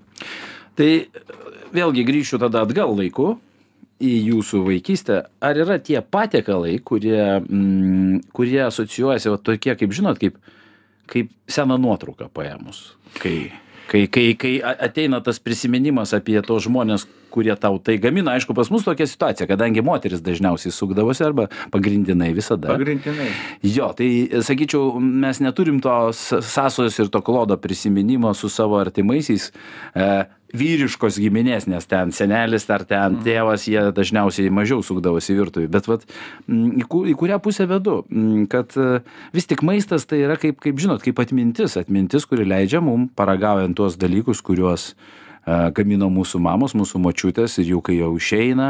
Tai 0.78 0.90
vėlgi 1.74 2.04
grįšiu 2.06 2.38
tada 2.42 2.62
atgal 2.62 2.94
laiku 2.94 3.34
į 4.02 4.12
jūsų 4.30 4.62
vaikystę. 4.66 5.18
Ar 5.42 5.58
yra 5.58 5.78
tie 5.82 6.00
patiekalai, 6.02 6.76
kurie, 6.84 7.40
mm, 7.40 8.32
kurie 8.34 8.60
asocijuojasi, 8.66 9.30
va, 9.32 9.38
tokie, 9.38 9.74
kaip 9.78 9.94
žinot, 9.94 10.20
kaip, 10.22 10.38
kaip 11.10 11.30
seną 11.50 11.78
nuotrauką 11.82 12.28
paėmus? 12.34 12.94
Kai, 13.18 13.52
kai, 13.90 14.06
kai, 14.06 14.26
kai 14.38 14.54
ateina 14.62 15.20
tas 15.20 15.42
prisiminimas 15.42 16.14
apie 16.16 16.40
tos 16.46 16.66
žmonės, 16.66 17.06
kurie 17.32 17.54
tau 17.60 17.78
tai 17.82 17.96
gamina. 18.02 18.36
Aišku, 18.36 18.54
pas 18.56 18.68
mus 18.72 18.84
tokia 18.86 19.08
situacija, 19.08 19.48
kadangi 19.50 19.82
moteris 19.84 20.20
dažniausiai 20.24 20.72
sukdavosi 20.76 21.24
arba 21.26 21.48
pagrindinai 21.74 22.30
visada. 22.36 22.74
Pagrindinai. 22.76 23.30
Jo, 23.64 23.90
tai 23.96 24.10
sakyčiau, 24.44 25.00
mes 25.00 25.40
neturim 25.42 25.80
to 25.84 25.96
s- 26.12 26.38
sąsajos 26.52 27.00
ir 27.02 27.10
to 27.12 27.24
klodo 27.24 27.56
prisiminimo 27.56 28.34
su 28.36 28.48
savo 28.52 28.78
artimaisiais. 28.82 29.50
E, 29.96 30.12
vyriškos 30.52 31.16
giminės, 31.16 31.64
nes 31.64 31.86
ten 31.88 32.10
senelis 32.12 32.66
ar 32.68 32.82
ten 32.84 33.14
tėvas, 33.24 33.62
jie 33.72 33.86
dažniausiai 33.96 34.50
mažiau 34.52 34.82
sukdavosi 34.84 35.32
virtuvį. 35.38 35.68
Bet 35.72 35.86
vat, 35.88 36.02
mm, 36.44 36.74
į, 36.82 36.84
ku, 36.92 37.00
į 37.08 37.14
kurią 37.16 37.38
pusę 37.40 37.64
vedu? 37.70 38.02
Mm, 38.12 38.42
Kad 38.52 38.76
e, 38.76 39.00
vis 39.32 39.48
tik 39.48 39.62
maistas 39.64 40.04
tai 40.04 40.18
yra 40.26 40.36
kaip, 40.36 40.60
kaip 40.60 40.76
žinot, 40.76 41.00
kaip 41.06 41.16
atmintis. 41.24 41.78
Atmintis, 41.80 42.28
kuri 42.28 42.44
leidžia 42.44 42.82
mum, 42.84 43.08
paragaujant 43.16 43.72
tuos 43.80 43.96
dalykus, 43.96 44.44
kuriuos 44.44 44.90
e, 44.92 44.94
gamino 45.46 46.06
mūsų 46.12 46.38
mamos, 46.42 46.74
mūsų 46.78 47.00
močiutės 47.02 47.58
ir 47.58 47.72
jau 47.72 47.80
kai 47.84 47.96
jau 47.98 48.12
išeina 48.14 48.68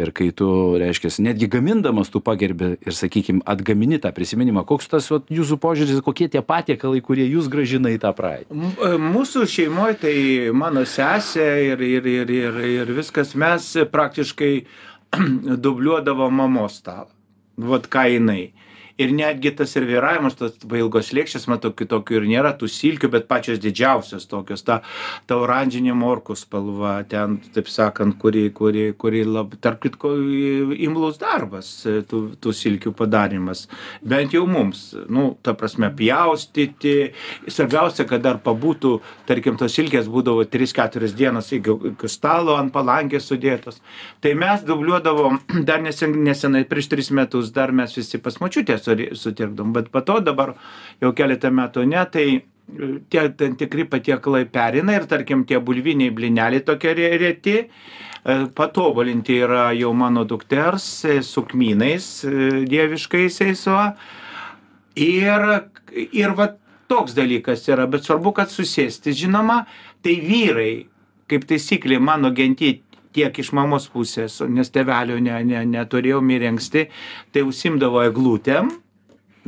ir 0.00 0.10
kai 0.16 0.30
tu, 0.34 0.48
reiškia, 0.80 1.12
netgi 1.22 1.48
gamindamas 1.50 2.10
tu 2.10 2.22
pagerbi 2.24 2.72
ir, 2.76 2.96
sakykime, 2.96 3.44
atgamini 3.46 4.00
tą 4.02 4.10
prisiminimą. 4.14 4.64
Koks 4.68 4.90
tas 4.90 5.06
vat, 5.12 5.30
jūsų 5.30 5.60
požiūris, 5.62 6.02
kokie 6.06 6.28
tie 6.32 6.42
patiekalai, 6.42 7.02
kurie 7.04 7.28
jūs 7.28 7.50
gražina 7.52 7.92
į 7.94 8.00
tą 8.02 8.12
praeitį? 8.18 8.50
E, 8.50 8.92
Mūsų 8.98 9.46
šeimoje 9.50 10.00
tai 10.02 10.16
mano 10.56 10.82
sesė 10.88 11.48
ir, 11.70 11.82
ir, 11.86 12.10
ir, 12.10 12.34
ir, 12.34 12.62
ir 12.82 12.94
viskas 12.98 13.36
mes 13.38 13.70
praktiškai 13.92 14.52
dubliuodavo 15.64 16.30
mamos 16.34 16.80
stalą. 16.82 17.12
Vat 17.58 17.88
ką 17.90 18.04
jinai. 18.12 18.52
Ir 18.98 19.12
netgi 19.14 19.52
tas 19.54 19.70
serviravimas, 19.70 20.34
tos 20.34 20.56
ilgos 20.74 21.12
lėkštės, 21.14 21.44
matau, 21.46 21.70
kitokių 21.70 22.16
ir 22.18 22.24
nėra, 22.32 22.50
tų 22.58 22.66
silkių, 22.66 23.12
bet 23.12 23.28
pačios 23.30 23.60
didžiausios 23.62 24.26
tokios, 24.26 24.64
ta, 24.66 24.80
ta 25.30 25.36
oranžinė 25.38 25.94
morkų 25.94 26.34
spalva, 26.34 26.96
ten, 27.06 27.36
taip 27.54 27.70
sakant, 27.70 28.16
kuri, 28.18 28.48
kuri, 28.50 28.88
kuri 28.98 29.22
lab, 29.22 29.54
tarp 29.62 29.84
kitko, 29.84 30.10
imlus 30.74 31.20
darbas, 31.22 31.68
e, 31.86 32.00
tų, 32.10 32.24
tų 32.42 32.54
silkių 32.58 32.90
padarimas. 32.98 33.68
Bent 34.02 34.34
jau 34.34 34.42
mums, 34.50 34.88
nu, 35.06 35.28
ta 35.46 35.54
prasme, 35.54 35.92
pjaustyti. 35.94 36.96
Svarbiausia, 37.46 38.02
kad 38.10 38.26
dar 38.26 38.42
pabūtų, 38.42 38.96
tarkim, 39.30 39.60
tos 39.62 39.78
silkės 39.78 40.10
būdavo 40.10 40.42
3-4 40.50 41.12
dienas 41.14 41.52
iki 41.54 42.10
stalo 42.10 42.58
ant 42.58 42.74
palankės 42.74 43.30
sudėtos. 43.30 43.78
Tai 44.18 44.34
mes 44.42 44.66
dubliuodavom, 44.66 45.38
dar 45.70 45.86
nesen, 45.86 46.18
nesenai, 46.26 46.66
prieš 46.66 46.90
3 46.98 47.14
metus, 47.22 47.54
dar 47.54 47.70
mes 47.70 47.94
visi 47.94 48.18
pas 48.18 48.42
močiutę 48.42 48.80
sutirkdom, 49.18 49.72
bet 49.76 49.90
po 49.92 50.02
to 50.06 50.18
dabar 50.24 50.54
jau 51.02 51.12
keletą 51.16 51.50
metų 51.54 51.86
ne, 51.88 52.04
tai 52.12 52.26
e, 52.36 52.42
tie 53.10 53.28
tam 53.38 53.56
tikri 53.60 53.86
patiekalai 53.90 54.44
perina 54.52 54.96
ir 54.98 55.08
tarkim 55.10 55.44
tie 55.48 55.60
bulviniai 55.60 56.14
blineliai 56.14 56.64
tokie 56.66 56.94
re- 56.98 57.16
reti, 57.20 57.56
e, 57.64 58.38
patobulinti 58.54 59.40
yra 59.46 59.68
jau 59.78 59.92
mano 59.96 60.24
dukters 60.28 60.88
e, 61.04 61.20
su 61.22 61.44
kmynais 61.48 62.08
dieviškaisiais. 62.68 63.66
Ir, 64.98 65.44
ir 65.94 66.32
va 66.34 66.48
toks 66.88 67.14
dalykas 67.14 67.68
yra, 67.70 67.86
bet 67.86 68.06
svarbu, 68.08 68.32
kad 68.34 68.50
susėsti, 68.50 69.12
žinoma, 69.14 69.62
tai 70.02 70.16
vyrai, 70.24 70.72
kaip 71.28 71.44
taisyklė, 71.48 72.00
mano 72.00 72.32
genti 72.34 72.78
tiek 73.16 73.38
iš 73.40 73.52
mamos 73.56 73.88
pusės, 73.92 74.40
nes 74.48 74.70
tevelio 74.74 75.18
ne, 75.22 75.36
ne, 75.46 75.64
neturėjau 75.68 76.20
mirė 76.24 76.52
anksti, 76.52 76.88
tai 77.34 77.44
užsimdavo 77.46 78.02
eglutėm, 78.08 78.72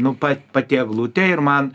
nu 0.00 0.14
pat, 0.21 0.47
pati 0.55 0.81
eglutė 0.81 1.26
ir 1.33 1.43
man, 1.45 1.73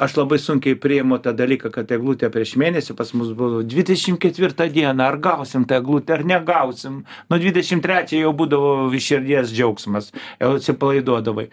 aš 0.00 0.16
labai 0.16 0.38
sunkiai 0.40 0.78
priimu 0.80 1.18
tą 1.20 1.34
dalyką, 1.36 1.70
kad 1.74 1.90
eglutė 1.92 2.30
prieš 2.32 2.54
mėnesį 2.60 2.96
pas 2.96 3.12
mus 3.16 3.34
buvo 3.36 3.60
24 3.62 4.68
dieną, 4.72 5.04
ar 5.04 5.18
gausim 5.20 5.66
tą 5.68 5.80
eglutę, 5.80 6.16
ar 6.16 6.24
negausim. 6.26 7.02
Nuo 7.30 7.40
23 7.40 8.22
jau 8.22 8.32
būdavo 8.36 8.72
iš 8.96 9.10
širdies 9.12 9.52
džiaugsmas, 9.52 10.10
jau 10.40 10.54
atsipalaiduodavai. 10.56 11.50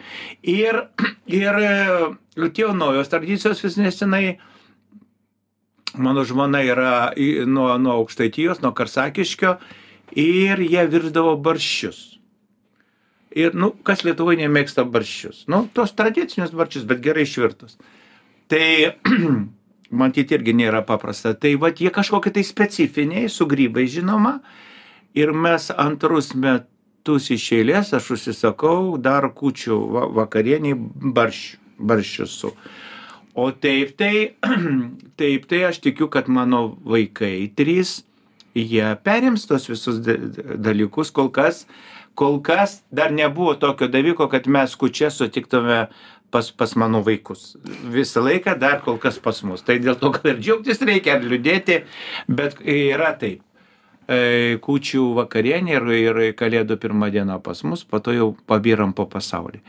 Ir, 0.48 0.80
ir 1.28 1.60
tie 2.56 2.70
naujos 2.72 3.12
tradicijos 3.12 3.60
vis 3.64 3.76
nesenai, 3.80 4.38
mano 5.98 6.24
žmona 6.24 6.62
yra 6.64 6.92
į- 7.16 7.46
nuo, 7.46 7.70
nuo 7.78 7.98
aukštaitijos, 8.02 8.62
nuo 8.62 8.72
karsakiškio 8.72 9.56
ir 10.16 10.62
jie 10.64 10.86
virdavo 10.88 11.36
barščius. 11.36 12.18
Ir, 13.36 13.52
nu, 13.54 13.70
kas 13.84 14.02
Lietuvoje 14.06 14.40
nemėgsta 14.40 14.86
barščius? 14.88 15.44
Nu, 15.52 15.66
tos 15.76 15.92
tradicinius 15.96 16.54
barščius, 16.56 16.86
bet 16.88 17.02
gerai 17.04 17.26
išvirtus. 17.26 17.76
Tai, 18.48 18.96
matyti, 20.00 20.36
irgi 20.38 20.54
nėra 20.56 20.80
paprasta. 20.88 21.34
Tai, 21.36 21.52
va, 21.60 21.70
jie 21.70 21.92
kažkokie 21.94 22.32
tai 22.34 22.44
specifiniai, 22.46 23.28
su 23.28 23.46
grybai 23.46 23.84
žinoma. 23.90 24.38
Ir 25.18 25.32
mes 25.36 25.68
antrus 25.76 26.32
metus 26.36 27.28
iš 27.34 27.50
eilės, 27.60 27.92
aš 27.96 28.10
užsisakau 28.16 28.96
dar 29.00 29.28
kučių 29.36 29.78
va, 29.94 30.06
vakarieniai 30.22 30.76
barščių, 30.78 31.60
barščius 31.78 32.36
su. 32.42 32.52
O 33.38 33.50
taip 33.54 33.94
tai, 34.00 34.34
taip 35.20 35.46
tai 35.50 35.62
aš 35.68 35.78
tikiu, 35.84 36.08
kad 36.10 36.26
mano 36.32 36.62
vaikai 36.88 37.46
trys, 37.58 38.00
jie 38.58 38.86
perims 39.06 39.46
tos 39.46 39.68
visus 39.70 40.00
da- 40.02 40.18
da- 40.18 40.56
dalykus. 40.68 41.12
Kol 41.14 41.30
kas, 41.34 41.62
kol 42.18 42.40
kas 42.42 42.80
dar 42.90 43.12
nebuvo 43.14 43.54
tokio 43.62 43.86
dalyko, 43.92 44.26
kad 44.32 44.48
mes 44.50 44.74
kučia 44.80 45.10
sutiktume 45.14 45.84
pas, 46.34 46.50
pas 46.50 46.74
mano 46.76 47.02
vaikus. 47.06 47.52
Visą 47.94 48.24
laiką 48.26 48.56
dar 48.60 48.80
kol 48.84 48.98
kas 49.00 49.20
pas 49.22 49.38
mus. 49.46 49.62
Tai 49.62 49.78
dėl 49.80 49.96
to 50.00 50.10
gal 50.16 50.32
ir 50.34 50.40
džiaugtis 50.42 50.82
reikia, 50.84 51.16
ar 51.20 51.28
liūdėti, 51.30 51.82
bet 52.28 52.58
yra 52.64 53.14
taip. 53.20 53.44
Kūčių 54.08 55.02
vakarienė 55.18 55.74
ir, 55.76 55.88
ir 55.92 56.18
kalėdų 56.32 56.78
pirmą 56.80 57.10
dieną 57.12 57.42
pas 57.44 57.60
mus, 57.68 57.82
po 57.84 58.00
to 58.00 58.14
jau 58.16 58.28
pabiram 58.48 58.94
po 58.96 59.04
pasaulį. 59.04 59.60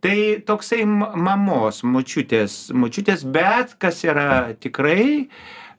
Tai 0.00 0.16
toksai 0.48 0.86
mamos, 0.88 1.82
mučiutės, 1.84 2.70
mučiutės, 2.72 3.26
bet 3.28 3.74
kas 3.82 4.00
yra 4.08 4.54
tikrai, 4.56 5.28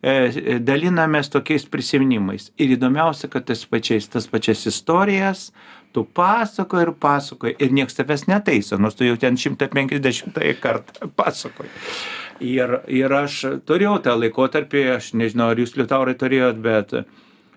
e, 0.06 0.60
dalinamės 0.62 1.34
tokiais 1.34 1.66
prisiminimais. 1.66 2.52
Ir 2.62 2.76
įdomiausia, 2.78 3.32
kad 3.34 3.50
tas, 3.50 3.66
pačiais, 3.66 4.06
tas 4.14 4.30
pačias 4.30 4.68
istorijas 4.70 5.50
tu 5.94 6.04
pasakoji 6.06 6.88
ir 6.88 6.92
pasakoji 7.00 7.56
ir 7.60 7.74
niekas 7.74 7.98
tavęs 7.98 8.28
netaiso, 8.28 8.78
nors 8.82 8.96
tu 8.98 9.06
jau 9.06 9.18
ten 9.18 9.38
150 9.38 10.40
kartą 10.62 11.10
pasakoji. 11.20 11.70
Ir, 12.44 12.80
ir 12.90 13.14
aš 13.14 13.42
turėjau 13.68 14.00
tą 14.04 14.16
laikotarpį, 14.18 14.88
aš 14.98 15.14
nežinau, 15.18 15.52
ar 15.54 15.62
jūs 15.62 15.76
liutaurai 15.78 16.16
turėjot, 16.20 16.58
bet 16.64 16.96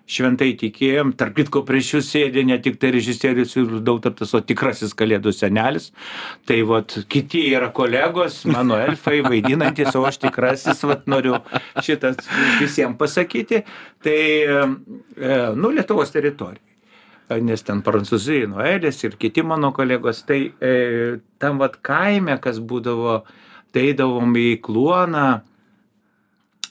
šventai 0.06 0.52
tikėjom, 0.58 1.12
tarp 1.18 1.34
kitko 1.40 1.62
prieš 1.66 1.96
jūs 1.96 2.10
sėdė 2.14 2.44
ne 2.46 2.58
tik 2.62 2.78
tai 2.82 2.92
režisierius 2.94 3.56
ir 3.58 3.78
dautaptas, 3.84 4.34
o 4.38 4.40
tikrasis 4.40 4.94
kalėdų 4.96 5.32
senelis. 5.34 5.90
Tai 6.46 6.60
vat 6.70 6.94
kiti 7.10 7.42
yra 7.50 7.72
kolegos, 7.75 8.44
mano 8.50 8.78
elfai 8.78 9.18
vaidinantis, 9.26 9.90
o 9.98 10.04
aš 10.06 10.20
tikrasis, 10.22 10.84
vat 10.86 11.08
noriu 11.10 11.40
šitas 11.82 12.22
visiems 12.60 12.98
pasakyti. 13.00 13.64
Tai, 14.06 14.20
e, 14.46 15.42
nu, 15.58 15.75
Lietuvos 15.75 16.14
teritorija. 16.14 16.62
Nes 17.42 17.64
ten 17.66 17.80
prancūzijai, 17.82 18.46
Noelis 18.46 19.02
ir 19.02 19.16
kiti 19.18 19.42
mano 19.42 19.72
kolegos, 19.75 20.20
tai 20.28 20.44
e, 20.62 20.75
tam 21.42 21.58
vat 21.58 21.80
kaime, 21.82 22.36
kas 22.38 22.60
būdavo, 22.62 23.25
tai 23.75 23.88
eidavom 23.90 24.30
į 24.38 24.60
kluoną, 24.62 25.26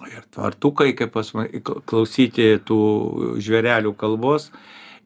ir 0.04 0.24
tvartukai, 0.34 0.94
kaip 0.98 1.14
pas 1.16 1.30
mane, 1.38 1.62
klausyti 1.64 2.56
tų 2.68 2.80
žvėrelių 3.44 3.94
kalbos. 4.00 4.50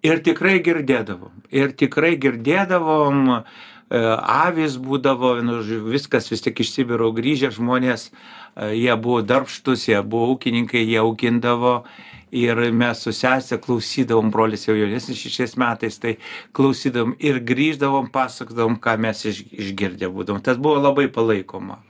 Ir 0.05 0.21
tikrai 0.23 0.59
girdėdavom. 0.63 1.33
Ir 1.51 1.73
tikrai 1.75 2.13
girdėdavom, 2.21 3.25
e, 3.29 3.41
avis 3.99 4.77
būdavo, 4.79 5.33
nu, 5.43 5.59
viskas 5.91 6.29
vis 6.31 6.45
tik 6.45 6.61
iš 6.63 6.71
Sibiro 6.77 7.11
grįžę 7.15 7.51
žmonės, 7.57 8.09
e, 8.09 8.71
jie 8.79 8.95
buvo 8.95 9.19
darbštus, 9.21 9.89
jie 9.89 9.99
buvo 10.01 10.35
ūkininkai, 10.35 10.85
jie 10.85 11.01
augindavo. 11.03 11.83
Ir 12.31 12.59
mes 12.71 12.99
su 13.01 13.09
sesė 13.09 13.57
klausydavom, 13.57 14.29
brolis 14.29 14.67
jau 14.67 14.75
jaunesnis 14.77 15.17
šešiais 15.17 15.55
metais, 15.57 15.97
tai 15.97 16.19
klausydavom 16.53 17.15
ir 17.17 17.41
grįždavom, 17.41 18.11
pasakodavom, 18.13 18.77
ką 18.77 18.95
mes 19.01 19.25
iš, 19.25 19.43
išgirdę 19.49 20.11
būdavom. 20.13 20.43
Tas 20.45 20.61
buvo 20.61 20.77
labai 20.77 21.07
palaikoma. 21.09 21.81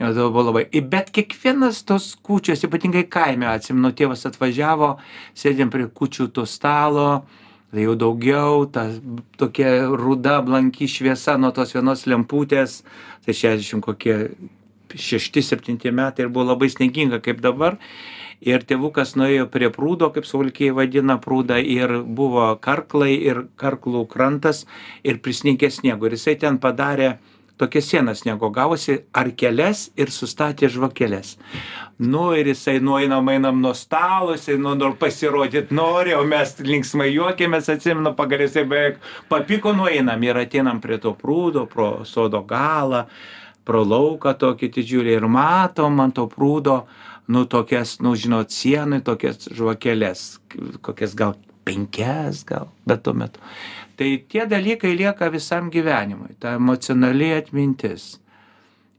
Jo, 0.00 0.14
tai 0.14 0.22
buvo 0.32 0.42
labai. 0.48 0.66
I- 0.72 0.80
Bet 0.80 1.10
kiekvienas 1.12 1.82
tos 1.84 2.16
kūčios, 2.24 2.64
ypatingai 2.64 3.04
kaime, 3.10 3.44
atsimenu, 3.46 3.92
tėvas 3.92 4.24
atvažiavo, 4.24 4.96
sėdėm 5.36 5.70
prie 5.70 5.86
kūčių 5.86 6.32
to 6.32 6.46
stalo, 6.48 7.24
tai 7.70 7.84
jau 7.84 7.94
daugiau, 7.94 8.64
ta 8.72 8.88
tokia 9.36 9.86
ruda, 9.92 10.40
blanki 10.40 10.88
šviesa 10.88 11.36
nuo 11.38 11.52
tos 11.52 11.74
vienos 11.74 12.06
lemputės, 12.06 12.82
tai 13.26 13.34
60 13.34 13.80
kokie 13.84 14.30
6-7 14.96 15.92
metai 15.92 16.24
ir 16.24 16.30
buvo 16.30 16.48
labai 16.54 16.70
snieginga 16.72 17.20
kaip 17.20 17.40
dabar. 17.40 17.76
Ir 18.40 18.64
tėvukas 18.64 19.16
nuėjo 19.20 19.50
prie 19.52 19.68
prūdo, 19.68 20.08
kaip 20.14 20.24
suvalkiai 20.24 20.72
vadina 20.72 21.18
prūdą, 21.20 21.60
ir 21.60 22.02
buvo 22.02 22.56
karklai 22.56 23.20
ir 23.20 23.42
karklų 23.60 24.06
krantas 24.08 24.64
ir 25.04 25.20
prisnygė 25.20 25.68
sniego. 25.70 26.06
Ir 26.08 26.16
jisai 26.16 26.38
ten 26.40 26.56
padarė 26.58 27.18
tokia 27.60 27.82
siena 27.84 28.14
sniego 28.16 28.48
gavosi 28.54 28.96
arkeles 29.12 29.90
ir 30.00 30.12
sustatė 30.14 30.70
žvakeles. 30.72 31.34
Nu 32.00 32.30
ir 32.32 32.48
jisai 32.48 32.78
nueinam, 32.80 33.28
einam 33.28 33.60
nuo 33.60 33.74
stalo, 33.76 34.32
jisai 34.36 34.56
nu, 34.60 34.72
nor 34.78 34.96
pasirodyti 35.00 35.76
nori, 35.76 36.14
o 36.16 36.22
mes 36.24 36.54
linksmai 36.64 37.10
juokėmės, 37.12 37.68
atsimenu, 37.74 38.14
pagal 38.16 38.46
jisai 38.46 38.64
beveik 38.64 39.04
papiko 39.28 39.74
nueinam 39.76 40.24
ir 40.24 40.40
ateinam 40.40 40.80
prie 40.80 40.96
to 41.02 41.12
prūdo, 41.18 41.66
pro 41.68 41.90
sodo 42.08 42.40
galą, 42.48 43.04
pro 43.68 43.84
lauką 43.84 44.32
tokį 44.40 44.72
didžiulį 44.78 45.18
ir 45.18 45.28
matom 45.28 46.00
ant 46.00 46.16
to 46.16 46.24
prūdo, 46.32 46.80
nu 47.30 47.44
tokias, 47.44 47.98
nu 48.00 48.16
žinot, 48.16 48.50
sienai 48.50 49.04
tokias 49.04 49.50
žvakeles, 49.52 50.24
kokias 50.80 51.14
gal 51.18 51.36
penkias 51.70 52.42
gal, 52.48 52.66
bet 52.86 53.04
tuo 53.06 53.14
metu. 53.14 53.40
Tai 53.96 54.10
tie 54.32 54.46
dalykai 54.48 54.96
lieka 54.96 55.30
visam 55.30 55.70
gyvenimui, 55.70 56.34
ta 56.42 56.56
emocionali 56.58 57.30
atmintis. 57.36 58.16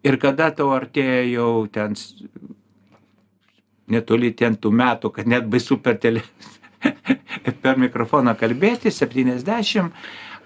Ir 0.05 0.17
kada 0.21 0.49
tau 0.55 0.71
artėja 0.73 1.21
jau 1.27 1.67
ten 1.73 1.97
netoli 3.91 4.31
ten 4.37 4.55
tų 4.55 4.71
metų, 4.77 5.11
kad 5.17 5.29
net 5.29 5.47
baisu 5.51 5.77
per, 5.83 5.99
tele... 6.01 6.23
per 7.63 7.79
mikrofoną 7.81 8.33
kalbėti, 8.39 8.93
70, 8.93 9.91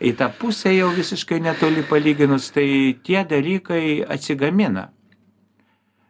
į 0.02 0.16
tą 0.20 0.32
pusę 0.40 0.74
jau 0.76 0.90
visiškai 0.96 1.40
netoli 1.44 1.86
palyginus, 1.88 2.50
tai 2.56 2.68
tie 3.06 3.22
dalykai 3.28 4.02
atsigamina. 4.16 4.90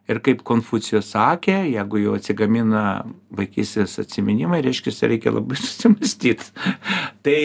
Ir 0.05 0.19
kaip 0.21 0.43
Konfucijus 0.45 1.07
sakė, 1.15 1.63
jeigu 1.73 1.97
jau 2.03 2.11
atsigamina 2.13 2.81
vaikystės 3.33 3.97
atsiminimai, 4.03 4.59
reiškia, 4.65 4.93
reikia 5.09 5.33
labai 5.33 5.57
susimastyti. 5.63 6.51
tai, 7.25 7.39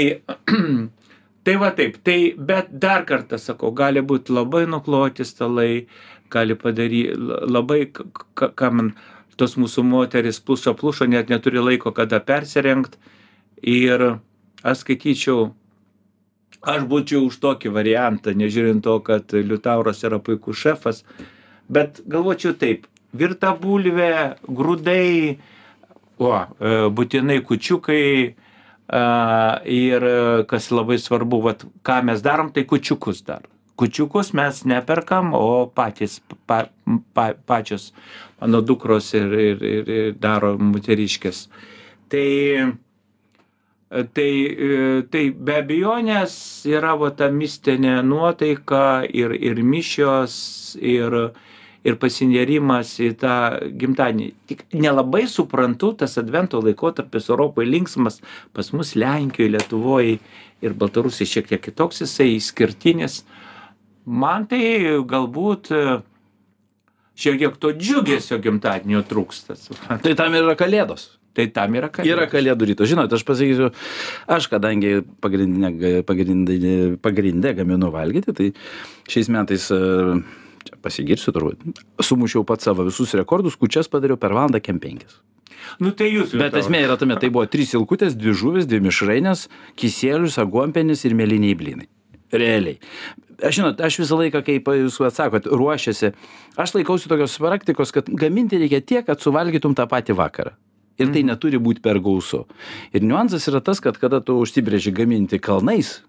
tai 1.48 1.54
va 1.62 1.70
taip, 1.78 1.96
tai, 2.04 2.18
bet 2.36 2.68
dar 2.82 3.06
kartą 3.08 3.38
sakau, 3.40 3.72
gali 3.72 4.02
būti 4.04 4.34
labai 4.36 4.66
nukloti 4.68 5.24
stalai, 5.24 5.86
gali 6.30 6.54
padaryti 6.54 7.16
labai, 7.48 7.86
k- 7.96 8.04
k- 8.36 8.52
ką 8.52 8.70
man 8.76 8.92
tos 9.40 9.56
mūsų 9.56 9.86
moteris 9.88 10.36
plušo 10.44 10.74
plušo, 10.76 11.08
net 11.08 11.32
neturi 11.32 11.62
laiko 11.64 11.94
kada 11.96 12.20
persirengti. 12.20 13.00
Ir 13.64 14.04
aš 14.60 14.82
skaityčiau, 14.84 15.46
aš 16.60 16.84
būčiau 16.88 17.24
už 17.30 17.40
tokį 17.40 17.72
variantą, 17.72 18.34
nežiūrint 18.36 18.84
to, 18.84 18.98
kad 19.04 19.32
Liutauras 19.32 20.04
yra 20.04 20.20
puikus 20.20 20.60
šefas, 20.60 21.02
bet 21.70 22.02
galvočiau 22.10 22.56
taip, 22.58 22.86
virta 23.16 23.54
bulvė, 23.58 24.36
grūdai, 24.46 25.38
o, 26.20 26.32
e, 26.34 26.74
būtinai 26.94 27.40
kučiukai 27.46 28.04
a, 28.30 29.04
ir 29.64 30.06
e, 30.10 30.18
kas 30.50 30.70
labai 30.74 30.98
svarbu, 31.00 31.40
vat, 31.46 31.64
ką 31.86 32.02
mes 32.10 32.22
darom, 32.26 32.52
tai 32.54 32.66
kučiukus 32.68 33.24
dar. 33.26 33.46
Kučiukus 33.80 34.34
mes 34.36 34.64
neperkam, 34.68 35.32
o 35.32 35.70
patys, 35.72 36.18
pa, 36.46 36.66
pa, 37.16 37.30
pačios 37.48 37.94
mano 38.40 38.60
dukros 38.60 39.14
ir, 39.16 39.32
ir, 39.32 39.64
ir, 39.64 39.90
ir 39.96 40.14
daro 40.20 40.56
moteriškės. 40.58 41.48
Tai 42.10 42.28
Tai, 43.90 44.32
e, 44.46 44.74
tai 45.10 45.20
be 45.34 45.56
abejonės 45.58 46.34
yra 46.70 46.92
va 46.94 47.08
ta 47.10 47.26
mistinė 47.34 47.96
nuotaika 48.06 49.02
ir, 49.02 49.34
ir 49.34 49.58
mišios, 49.66 50.36
ir, 50.78 51.16
ir 51.86 51.96
pasinėrimas 52.00 52.92
į 53.00 53.10
tą 53.20 53.34
gimtadienį. 53.80 54.28
Tik 54.50 54.64
nelabai 54.76 55.24
suprantu, 55.30 55.94
tas 56.02 56.18
advento 56.20 56.60
laikotarpis 56.64 57.30
Europoje 57.32 57.70
linksmas, 57.70 58.20
pas 58.56 58.72
mus 58.76 58.94
Lenkijoje, 58.98 59.54
Lietuvoje 59.54 60.18
ir 60.60 60.76
Baltarusija 60.76 61.28
šiek 61.28 61.48
tiek 61.52 61.62
kitoks, 61.64 62.02
jisai 62.04 62.34
išskirtinis. 62.36 63.22
Man 64.04 64.46
tai 64.50 64.60
galbūt 65.08 65.70
e, 65.76 65.84
šiek 67.20 67.40
tiek 67.40 67.56
to 67.62 67.72
džiugesio 67.76 68.40
gimtadienio 68.42 69.02
trūksta. 69.08 69.56
Tai 70.04 70.14
tam 70.18 70.36
ir 70.36 70.44
yra 70.44 70.56
kalėdos. 70.58 71.08
Tai 71.36 71.46
tam 71.54 71.76
yra 71.78 71.88
kalėdos. 71.92 72.10
Yra 72.10 72.26
kalėdų 72.28 72.66
ryto. 72.72 72.86
Žinot, 72.90 73.12
aš 73.14 73.24
pasakysiu, 73.28 73.70
aš 74.28 74.48
kadangi 74.50 74.98
pagrindinė, 75.22 76.02
pagrindinė, 76.08 76.76
pagrindinė 77.00 77.54
gaminu 77.60 77.92
valgyti, 77.94 78.34
tai 78.36 78.48
šiais 79.08 79.30
metais, 79.32 79.68
e, 79.72 80.18
čia 80.66 80.78
pasigirsiu 80.82 81.34
turbūt, 81.36 81.82
sumušiau 82.04 82.44
pat 82.48 82.64
savo 82.64 82.86
visus 82.88 83.14
rekordus, 83.18 83.58
kučias 83.60 83.90
padariau 83.90 84.20
per 84.20 84.34
valandą 84.36 84.62
kem 84.62 84.80
penkis. 84.82 85.20
Nu 85.80 85.92
tai 85.96 86.10
jūs. 86.10 86.34
Bet 86.38 86.56
esmė 86.56 86.82
yra 86.86 86.96
tame, 87.00 87.16
tai 87.20 87.30
buvo 87.32 87.46
trys 87.50 87.74
ilkutės, 87.76 88.16
dvi 88.18 88.34
žuvis, 88.36 88.68
dvi 88.68 88.80
mišrainės, 88.86 89.46
kisėlius, 89.80 90.38
aguompenis 90.42 91.04
ir 91.06 91.16
meliniai 91.18 91.56
blynai. 91.58 91.88
Realiai. 92.32 92.78
Aš 93.40 93.56
žinot, 93.56 93.80
aš 93.80 94.00
visą 94.02 94.18
laiką, 94.20 94.42
kaip 94.44 94.68
jūs 94.76 94.98
atsakot, 95.06 95.46
ruošiasi, 95.48 96.12
aš 96.60 96.74
laikausi 96.76 97.08
tokios 97.10 97.38
praktikos, 97.40 97.92
kad 97.94 98.08
gaminti 98.08 98.60
reikia 98.60 98.82
tiek, 98.84 99.06
kad 99.06 99.22
suvalgytum 99.22 99.76
tą 99.76 99.86
patį 99.90 100.16
vakarą. 100.18 100.56
Ir 101.00 101.08
tai 101.14 101.22
neturi 101.24 101.56
būti 101.56 101.80
per 101.80 101.96
gausu. 102.04 102.42
Ir 102.92 103.00
niuansas 103.06 103.46
yra 103.48 103.62
tas, 103.64 103.80
kad 103.80 103.96
kada 103.96 104.20
tu 104.20 104.36
užsibrėži 104.42 104.92
gaminti 104.92 105.40
kalnais, 105.40 106.02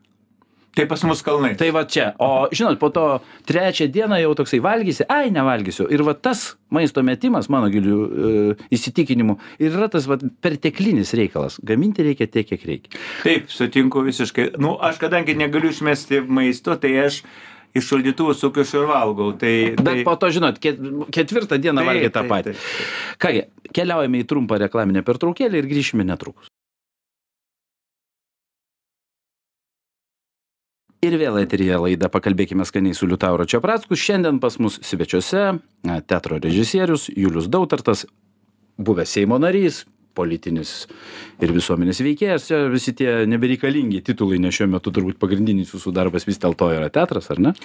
Tai 0.71 0.85
pas 0.87 1.01
mus 1.03 1.19
kalnai. 1.25 1.51
Tai 1.59 1.67
va 1.75 1.83
čia. 1.83 2.13
O 2.23 2.47
žinot, 2.55 2.77
po 2.79 2.87
to 2.95 3.03
trečią 3.49 3.89
dieną 3.91 4.21
jau 4.21 4.31
toksai 4.39 4.61
valgysi, 4.63 5.03
ai, 5.11 5.27
nevalgysiu. 5.35 5.89
Ir 5.91 6.03
va 6.07 6.13
tas 6.15 6.53
maisto 6.71 7.03
metimas, 7.03 7.49
mano 7.51 7.67
gilių 7.73 7.97
e, 7.99 8.31
įsitikinimu, 8.71 9.35
ir 9.59 9.75
yra 9.75 9.89
tas 9.91 10.07
va, 10.07 10.15
perteklinis 10.43 11.11
reikalas. 11.19 11.59
Gaminti 11.67 12.05
reikia 12.07 12.29
tiek, 12.31 12.47
kiek 12.53 12.63
reikia. 12.69 13.01
Taip, 13.25 13.51
sutinku 13.51 14.05
visiškai. 14.07 14.53
Nu, 14.63 14.77
aš 14.79 15.01
kadangi 15.03 15.35
negaliu 15.35 15.73
išmesti 15.75 16.23
maisto, 16.31 16.77
tai 16.79 16.95
aš 17.03 17.19
iš 17.75 17.87
šaldytuvų 17.91 18.35
sukišu 18.35 18.81
ir 18.81 18.87
valgau. 18.89 19.31
Tai, 19.39 19.53
Bet 19.75 19.85
tai... 19.87 19.99
po 20.07 20.15
to, 20.19 20.31
žinot, 20.31 20.59
ket, 20.63 20.79
ketvirtą 21.11 21.59
dieną 21.59 21.83
Taip, 21.83 21.91
valgai 21.91 22.13
tą 22.15 22.25
patį. 22.31 22.55
taip, 22.55 22.65
taip. 22.79 23.19
Kągi, 23.27 23.43
keliaujame 23.75 24.23
į 24.23 24.27
trumpą 24.31 24.59
reklaminę 24.65 25.03
pertraukėlę 25.07 25.59
ir 25.61 25.69
grįšime 25.71 26.07
netrukus. 26.07 26.50
Ir 31.01 31.15
vėl 31.17 31.39
eteryje 31.41 31.79
laida 31.81 32.11
Pakalbėkime 32.13 32.61
skaniai 32.61 32.93
su 32.93 33.07
Liutauro 33.09 33.41
Čiapracku. 33.49 33.97
Šiandien 33.97 34.37
pas 34.37 34.59
mus 34.61 34.75
svečiuose 34.85 35.45
teatro 36.05 36.35
režisierius 36.37 37.07
Julius 37.09 37.47
Dautartas, 37.49 38.03
buvęs 38.77 39.15
Seimo 39.15 39.39
narys, 39.41 39.79
politinis 40.13 40.75
ir 41.41 41.55
visuomenės 41.55 42.03
veikėjas. 42.05 42.45
Visi 42.69 42.93
tie 42.99 43.23
nebereikalingi 43.25 44.03
titulai, 44.11 44.37
nes 44.43 44.53
šiuo 44.53 44.67
metu 44.75 44.93
turbūt 44.93 45.17
pagrindinis 45.17 45.73
jūsų 45.73 45.95
darbas 45.97 46.29
vis 46.29 46.37
dėlto 46.43 46.69
yra 46.75 46.91
teatras, 46.93 47.31
ar 47.33 47.41
ne? 47.47 47.55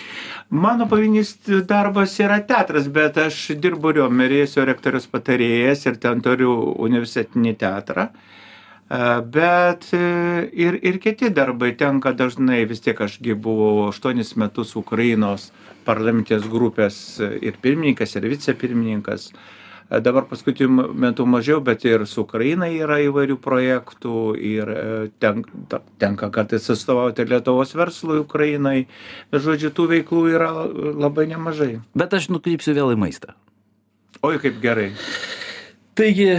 Mano 0.49 0.88
pagrindinis 0.88 1.35
darbas 1.68 2.16
yra 2.25 2.40
teatras, 2.40 2.88
bet 2.88 3.20
aš 3.20 3.51
dirbu 3.61 3.99
Riomerėsio 3.99 4.64
rektorius 4.64 5.11
patarėjas 5.12 5.85
ir 5.90 6.01
ten 6.01 6.25
turiu 6.25 6.57
universitetinį 6.88 7.55
teatrą. 7.66 8.09
E, 8.09 8.37
Bet 8.88 9.88
e, 9.96 10.01
ir, 10.55 10.79
ir 10.87 11.01
kiti 11.03 11.33
darbai 11.35 11.72
tenka 11.75 12.12
dažnai, 12.14 12.62
vis 12.70 12.85
tiek 12.85 13.01
ašgi 13.03 13.35
buvau 13.35 13.88
8 13.90 14.22
metus 14.38 14.77
Ukrainos 14.79 15.51
parlamentės 15.87 16.46
grupės 16.51 17.18
ir 17.20 17.59
pirmininkas, 17.62 18.14
ir 18.14 18.29
vicepirmininkas. 18.31 19.33
E, 19.33 19.57
Dabar 19.87 20.25
paskutiniu 20.27 20.88
metu 20.99 21.22
mažiau, 21.31 21.61
bet 21.62 21.85
ir 21.87 22.03
su 22.11 22.25
Ukraina 22.25 22.66
yra 22.66 22.96
įvairių 23.07 23.37
projektų 23.38 24.14
ir 24.35 24.70
e, 24.72 24.81
ten, 25.22 25.44
tenka 26.03 26.27
kartais 26.35 26.66
atstovauti 26.75 27.22
Lietuvos 27.31 27.75
verslui 27.79 28.18
Ukrainai. 28.25 28.88
Žodžiu, 29.31 29.70
tų 29.70 29.87
veiklų 29.92 30.25
yra 30.35 30.51
labai 30.75 31.29
nemažai. 31.31 31.77
Bet 31.94 32.18
aš 32.18 32.33
nukrypsiu 32.35 32.75
vėl 32.75 32.96
į 32.96 32.99
maistą. 32.99 33.37
Oi, 34.27 34.40
kaip 34.42 34.59
gerai. 34.59 34.88
Taigi, 35.94 36.33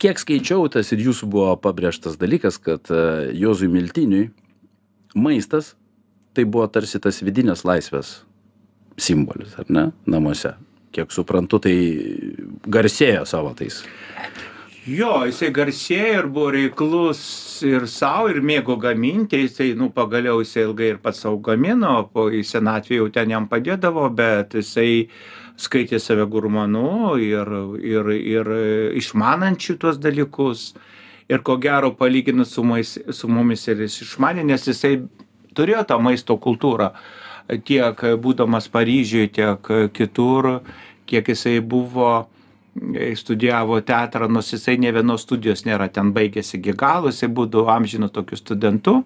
kiek 0.00 0.20
skaičiau, 0.20 0.66
tas 0.72 0.92
ir 0.94 1.02
jūsų 1.08 1.28
buvo 1.32 1.54
pabrėžtas 1.60 2.18
dalykas, 2.20 2.58
kad 2.62 2.90
e, 2.92 3.32
Jozui 3.36 3.68
Miltiniui 3.72 4.30
maistas 5.16 5.74
tai 6.36 6.44
buvo 6.44 6.66
tarsi 6.68 7.00
tas 7.00 7.22
vidinės 7.24 7.64
laisvės 7.64 8.20
simbolis, 9.00 9.56
ar 9.60 9.70
ne, 9.72 9.86
namuose. 10.08 10.54
Kiek 10.96 11.12
suprantu, 11.12 11.60
tai 11.64 11.74
garsėjo 12.72 13.24
savo 13.28 13.52
tais. 13.56 13.82
Jo, 14.86 15.24
jisai 15.26 15.48
garsėjo 15.50 16.20
ir 16.20 16.28
buvo 16.30 16.52
reiklus 16.54 17.20
ir 17.66 17.88
savo, 17.90 18.28
ir 18.30 18.38
mėgo 18.38 18.76
gaminti, 18.78 19.40
jisai, 19.42 19.72
nu, 19.74 19.90
pagaliau 19.92 20.38
jisai 20.44 20.62
ilgai 20.68 20.92
ir 20.92 21.00
pats 21.02 21.24
savo 21.24 21.40
gamino, 21.42 22.04
po 22.12 22.28
į 22.30 22.44
senatvį 22.46 23.00
jau 23.00 23.08
ten 23.16 23.34
jam 23.34 23.48
padėdavo, 23.50 24.06
bet 24.14 24.54
jisai 24.54 25.08
skaitė 25.60 26.00
save 26.02 26.26
gurmanu 26.30 27.16
ir, 27.22 27.50
ir, 27.80 28.10
ir 28.16 28.50
išmanančių 29.00 29.78
tuos 29.80 30.00
dalykus. 30.02 30.72
Ir 31.26 31.42
ko 31.42 31.56
gero, 31.58 31.90
palyginus 31.98 32.52
su, 32.54 32.62
mais, 32.62 32.92
su 33.10 33.26
mumis 33.26 33.64
ir 33.66 33.80
jis 33.82 34.02
išmanė, 34.04 34.44
nes 34.46 34.68
jisai 34.68 35.00
turėjo 35.58 35.82
tą 35.88 35.96
maisto 35.98 36.36
kultūrą 36.38 36.92
tiek 37.66 38.00
būdamas 38.22 38.68
Paryžiuje, 38.72 39.30
tiek 39.34 39.70
kitur, 39.94 40.60
kiek 41.06 41.28
jisai 41.28 41.60
buvo 41.60 42.28
studijavo 43.16 43.80
teatrą, 43.80 44.28
nors 44.28 44.52
jisai 44.52 44.76
ne 44.78 44.92
vienos 44.92 45.24
studijos 45.24 45.64
nėra, 45.64 45.88
ten 45.88 46.12
baigėsi 46.12 46.60
galo, 46.60 47.12
jisai 47.12 47.30
būdavo 47.32 47.70
amžinu 47.72 48.10
tokiu 48.12 48.36
studentu. 48.36 49.02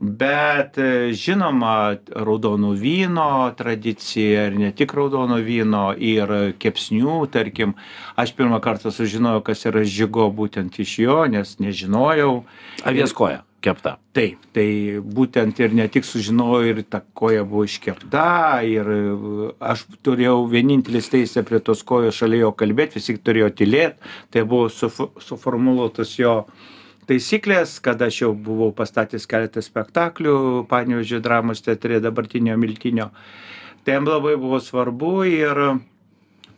Bet 0.00 0.78
e, 0.78 1.10
žinoma, 1.12 1.96
raudono 2.14 2.70
vyno 2.78 3.50
tradicija 3.58 4.46
ir 4.46 4.58
ne 4.58 4.70
tik 4.70 4.94
raudono 4.94 5.40
vyno, 5.42 5.90
ir 5.98 6.54
kepsnių, 6.62 7.18
tarkim, 7.34 7.74
aš 8.14 8.36
pirmą 8.38 8.62
kartą 8.62 8.94
sužinojau, 8.94 9.42
kas 9.50 9.66
yra 9.66 9.82
žygo 9.82 10.28
būtent 10.30 10.78
iš 10.78 10.94
jo, 11.02 11.18
nes 11.26 11.58
nežinojau. 11.58 12.32
Avies 12.86 13.16
koja 13.16 13.42
kepta. 13.64 13.96
Taip, 14.14 14.42
tai 14.54 14.68
būtent 15.02 15.58
ir 15.62 15.74
ne 15.74 15.88
tik 15.90 16.06
sužinojau, 16.06 16.62
ir 16.70 16.82
ta 16.86 17.00
koja 17.02 17.42
buvo 17.46 17.64
iškepta, 17.66 18.28
ir 18.66 18.90
e, 18.94 19.02
aš 19.58 19.84
turėjau 20.06 20.44
vienintelis 20.50 21.10
teisę 21.10 21.42
prie 21.46 21.58
tos 21.64 21.82
kojos 21.86 22.18
šalia 22.18 22.44
jo 22.46 22.54
kalbėti, 22.58 23.00
visi 23.00 23.18
turėjo 23.18 23.50
tylėti, 23.58 24.14
tai 24.34 24.46
buvo 24.46 24.70
sufu- 24.70 25.10
suformuluotos 25.22 26.14
jo 26.20 26.34
taisyklės, 27.08 27.78
kad 27.84 28.02
aš 28.04 28.22
jau 28.22 28.32
buvau 28.34 28.70
pastatęs 28.76 29.26
keletą 29.30 29.62
spektaklių 29.64 30.66
Panevežė 30.70 31.22
dramos 31.24 31.64
teatre 31.64 32.02
dabartinio 32.04 32.56
Miltinio. 32.60 33.10
Tai 33.84 33.98
jam 33.98 34.08
labai 34.08 34.36
buvo 34.36 34.60
svarbu 34.60 35.12
ir 35.28 35.62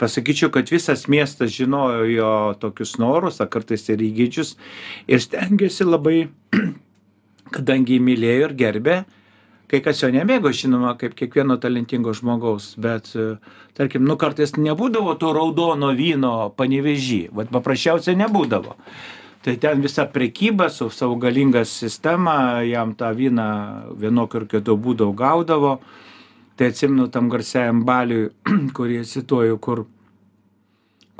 pasakyčiau, 0.00 0.50
kad 0.50 0.70
visas 0.72 1.06
miestas 1.12 1.52
žinojo 1.54 2.06
jo 2.10 2.34
tokius 2.60 2.96
norus, 2.98 3.40
o 3.40 3.46
kartais 3.46 3.86
ir 3.92 4.02
įgydžius 4.02 4.56
ir 5.06 5.22
stengiasi 5.22 5.86
labai 5.86 6.18
kadangi 7.54 7.98
jį 7.98 8.04
mylėjo 8.06 8.48
ir 8.48 8.56
gerbė, 8.58 8.96
kai 9.70 9.80
kas 9.84 10.02
jo 10.02 10.10
nemėgo, 10.10 10.50
žinoma, 10.56 10.96
kaip 10.98 11.14
kiekvieno 11.18 11.56
talentingo 11.62 12.14
žmogaus, 12.16 12.72
bet, 12.80 13.12
e, 13.14 13.36
tarkim, 13.78 14.06
nu 14.08 14.16
kartais 14.18 14.56
nebūdavo 14.58 15.14
to 15.20 15.30
raudono 15.36 15.92
vyno 15.98 16.34
panevežį, 16.58 17.22
vad 17.36 17.52
paprasčiausiai 17.54 18.18
nebūdavo. 18.18 18.76
Tai 19.40 19.54
ten 19.56 19.80
visa 19.80 20.04
prekyba 20.04 20.68
su 20.68 20.90
savo 20.92 21.16
galinga 21.16 21.64
sistema, 21.64 22.60
jam 22.60 22.92
tą 22.94 23.14
vyną 23.16 23.46
vienokiu 23.96 24.42
ir 24.42 24.46
kitu 24.50 24.76
būdu 24.76 25.14
gaudavo. 25.16 25.78
Tai 26.56 26.68
atsimenu 26.68 27.08
tam 27.08 27.30
garsiajam 27.32 27.80
baliui, 27.88 28.28
kurį 28.76 29.00
cituoju, 29.08 29.56
kur 29.64 29.86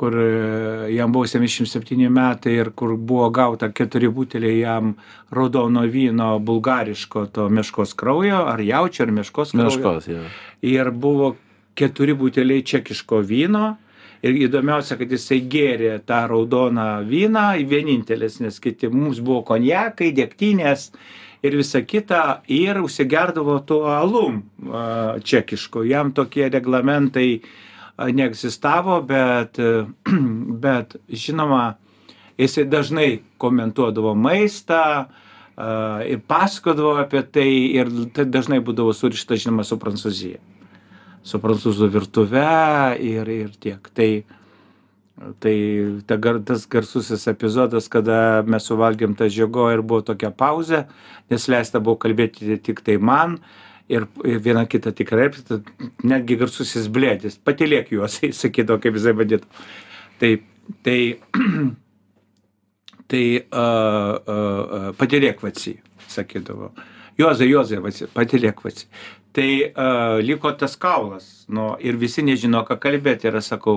kur 0.01 0.15
e, 0.17 0.93
jam 0.97 1.13
buvo 1.13 1.27
77 1.29 2.09
metai 2.09 2.55
ir 2.57 2.71
kur 2.73 2.95
buvo 2.97 3.27
gauta 3.31 3.69
keturi 3.69 4.09
buteliai 4.09 4.63
jam 4.63 4.95
raudono 5.31 5.83
vyno 5.85 6.39
bulgariško 6.39 7.27
to 7.27 7.49
meškos 7.49 7.93
kraujo, 8.01 8.39
ar 8.53 8.61
jaučio, 8.65 9.05
ar 9.05 9.13
meškos 9.19 9.53
kraujo. 9.53 9.67
Meškos, 9.69 10.09
jau. 10.09 10.25
Ir 10.65 10.91
buvo 10.91 11.35
keturi 11.77 12.17
buteliai 12.17 12.65
čekiško 12.65 13.21
vyno. 13.33 13.75
Ir 14.21 14.37
įdomiausia, 14.37 14.99
kad 15.01 15.09
jisai 15.09 15.39
gėrė 15.49 15.95
tą 16.05 16.27
raudoną 16.29 17.07
vyną, 17.09 17.47
vienintelis, 17.69 18.37
nes 18.45 18.59
kiti 18.61 18.91
mums 18.93 19.23
buvo 19.25 19.41
konjakai, 19.49 20.11
dėktinės 20.13 20.91
ir 21.41 21.57
visa 21.57 21.81
kita, 21.81 22.43
ir 22.45 22.83
užsigerdavo 22.85 23.57
tuo 23.65 23.87
alum 23.89 24.43
čekišku. 25.25 25.87
Jam 25.89 26.13
tokie 26.13 26.51
reglamentai 26.53 27.41
neegzistavo, 27.97 29.01
bet, 29.09 29.57
bet 30.67 31.01
žinoma, 31.09 31.65
jisai 32.37 32.69
dažnai 32.69 33.09
komentuodavo 33.41 34.13
maistą 34.13 34.85
ir 36.05 36.21
pasakodavo 36.29 36.99
apie 37.01 37.25
tai 37.25 37.51
ir 37.73 37.89
tai 38.13 38.29
dažnai 38.29 38.61
būdavo 38.65 38.93
surišta, 38.97 39.41
žinoma, 39.41 39.65
su 39.65 39.81
Prancūzija 39.81 40.60
su 41.27 41.41
prancūzų 41.41 41.89
virtuve 41.93 42.45
ir, 43.05 43.31
ir 43.31 43.57
tiek. 43.61 43.91
Tai, 43.97 44.09
tai 45.43 45.57
ta, 46.09 46.19
tas 46.47 46.67
garsusis 46.71 47.27
epizodas, 47.31 47.89
kada 47.93 48.43
mes 48.49 48.69
suvalgėm 48.69 49.17
tą 49.19 49.29
žiogo 49.33 49.69
ir 49.73 49.83
buvo 49.83 50.05
tokia 50.13 50.33
pauzė, 50.33 50.87
nes 51.33 51.49
leista 51.53 51.83
buvo 51.83 52.01
kalbėti 52.01 52.61
tik 52.65 52.85
tai 52.87 52.97
man. 52.99 53.39
Ir, 53.91 54.05
viena 54.23 54.63
kita 54.71 54.93
tik 54.95 55.11
repita, 55.19 55.59
netgi 56.07 56.37
garsusis 56.39 56.87
blėdis, 56.95 57.41
patylėk 57.43 57.91
juos, 57.91 58.21
sakydavo, 58.43 58.79
kaip 58.83 58.95
jisai 58.95 59.17
vadintų. 59.19 59.65
Tai, 60.21 60.31
tai, 60.87 60.99
tai 63.11 63.25
uh, 63.43 64.15
uh, 64.15 64.89
patylėk 65.01 65.43
vaci, 65.43 65.75
sakydavo. 66.07 66.71
Juozai, 67.19 67.51
Juozai, 67.51 67.81
patylėk 68.15 68.63
vaci. 68.65 68.87
Tai 69.37 69.51
uh, 69.63 70.19
liko 70.27 70.51
tas 70.59 70.75
kaulas, 70.81 71.45
nu, 71.49 71.73
ir 71.79 71.99
visi 72.01 72.25
nežino, 72.27 72.65
ką 72.67 72.81
kalbėti. 72.83 73.29
Ir 73.31 73.37
aš 73.39 73.53
sakau, 73.53 73.77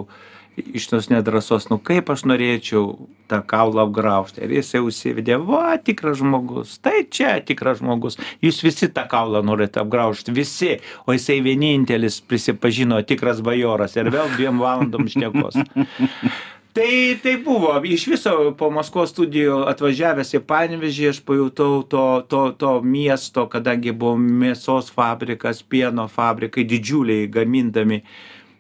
iš 0.58 0.88
tos 0.90 1.10
nedrasos, 1.10 1.68
nu 1.70 1.80
kaip 1.82 2.10
aš 2.14 2.24
norėčiau 2.30 3.08
tą 3.30 3.40
kaulą 3.50 3.86
apgraužti. 3.88 4.44
Ir 4.46 4.56
jis 4.60 4.74
jau 4.76 4.84
užsivedė, 4.88 5.38
va, 5.42 5.76
tikras 5.82 6.20
žmogus, 6.22 6.78
tai 6.84 7.04
čia 7.06 7.36
tikras 7.46 7.82
žmogus. 7.82 8.20
Jūs 8.44 8.62
visi 8.66 8.90
tą 8.94 9.06
kaulą 9.10 9.44
norite 9.46 9.82
apgraužti, 9.82 10.34
visi. 10.36 10.76
O 11.06 11.14
jisai 11.14 11.40
vienintelis 11.46 12.20
prisipažino 12.26 13.02
tikras 13.06 13.42
bajoras 13.46 13.98
ir 13.98 14.10
vėl 14.14 14.30
dviem 14.36 14.62
valandom 14.62 15.10
šnekos. 15.10 15.62
Tai, 16.74 17.20
tai 17.22 17.38
buvo, 17.38 17.70
iš 17.86 18.08
viso 18.10 18.32
po 18.58 18.72
Maskvos 18.74 19.12
studijų 19.14 19.60
atvažiavęs 19.70 20.32
į 20.34 20.40
Panevežį, 20.50 21.04
aš 21.12 21.20
pajutau 21.22 21.84
to, 21.86 22.06
to, 22.26 22.42
to 22.58 22.72
miesto, 22.82 23.44
kadangi 23.52 23.94
buvo 23.94 24.16
mėsos 24.18 24.90
fabrikas, 24.96 25.62
pieno 25.62 26.08
fabrikai, 26.10 26.66
didžiuliai 26.66 27.30
gamindami. 27.30 28.02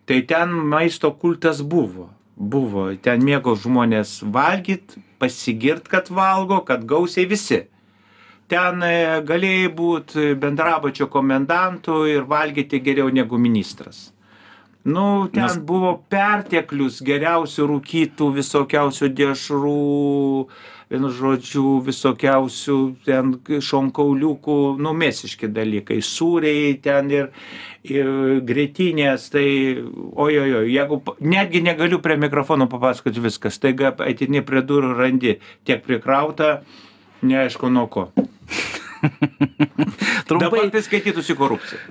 Tai 0.06 0.21
ten 0.30 0.54
maisto 0.76 1.10
kultas 1.17 1.65
buvo. 1.65 2.12
Buvo. 2.38 2.86
Ten 3.02 3.26
mėgo 3.26 3.58
žmonės 3.58 4.19
valgyti, 4.38 5.02
pasigirt, 5.17 5.89
kad 5.89 6.13
valgo, 6.13 6.62
kad 6.69 6.86
gausiai 6.86 7.26
visi. 7.26 7.63
Ten 8.45 8.86
e, 8.86 8.95
galėjai 9.26 9.73
būti 9.73 10.34
bendrabačio 10.38 11.10
komendantų 11.10 12.04
ir 12.13 12.30
valgyti 12.30 12.78
geriau 12.86 13.10
negu 13.10 13.41
ministras 13.41 14.12
nu 14.84 15.28
ten 15.32 15.63
buvo 15.65 15.96
perteklius 16.12 17.00
geriausių 17.06 17.67
rūkytų 17.72 18.30
visokiausių 18.36 19.10
dešrų 19.15 19.80
vienu 20.93 21.10
žodžiu 21.10 21.80
visokiausių 21.86 22.78
ten 23.08 23.32
šonkauliukų 23.48 24.58
nu 24.84 24.91
mėsiški 24.98 25.50
dalykai. 25.56 26.02
Sūriai 26.06 26.76
ten 26.84 27.10
ir 27.13 27.32
ir 27.84 28.12
grietinės 28.48 29.30
tai 29.34 29.48
ojojoi 30.15 30.69
jeigu 30.72 31.02
netgi 31.19 31.63
negaliu 31.63 32.00
prie 32.04 32.19
mikrofono 32.19 32.69
papasakot 32.72 33.17
viską 33.24 33.52
staiga 33.52 33.96
ateini 34.06 34.43
prie 34.46 34.63
durų 34.63 34.93
randi 35.00 35.38
tiek 35.67 35.84
prikrauta 35.84 36.62
neaišku 37.24 37.72
nuo 37.72 37.88
ko 37.91 38.10
Trumpai 40.29 40.49
dabar 40.49 40.69
tai 40.73 40.83
skaitytųsi 40.85 41.35
korupcija 41.37 41.81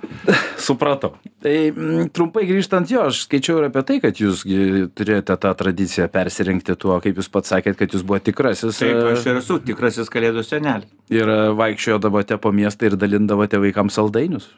supratau. 0.62 1.16
Tai 1.42 1.54
mm, 1.70 2.10
trumpai 2.14 2.44
grįžtant 2.46 2.90
jo, 2.90 3.06
aš 3.10 3.24
skaičiau 3.26 3.58
ir 3.60 3.68
apie 3.68 3.82
tai, 3.86 3.98
kad 4.02 4.18
jūs 4.18 4.44
gi 4.46 4.86
turėjote 4.96 5.36
tą 5.42 5.52
tradiciją 5.58 6.06
persirinkti 6.12 6.76
tuo, 6.78 6.98
kaip 7.02 7.18
jūs 7.18 7.30
pats 7.32 7.52
sakėt, 7.52 7.76
kad 7.80 7.94
jūs 7.94 8.04
buvote 8.06 8.30
tikrasis. 8.30 8.78
taip 8.78 8.94
e, 8.94 9.16
aš 9.16 9.26
ir 9.28 9.40
esu 9.42 9.58
tikrasis 9.66 10.12
kalėdų 10.12 10.44
senelis 10.46 10.88
Ir 11.12 11.28
e, 11.28 11.38
vaikščiodavote 11.58 12.38
po 12.42 12.52
miestą 12.54 12.90
ir 12.90 12.98
dalindavote 13.00 13.60
vaikams 13.62 13.98
saldainius. 13.98 14.48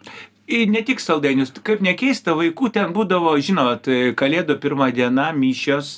Ir 0.45 0.69
ne 0.69 0.85
tik 0.85 1.01
saldainius, 1.01 1.55
kaip 1.65 1.81
nekeista, 1.85 2.37
vaikų 2.37 2.71
ten 2.75 2.93
būdavo, 2.97 3.33
žinot, 3.41 3.89
kalėdų 4.19 4.59
pirmą 4.61 4.91
dieną, 4.93 5.31
mišios, 5.39 5.97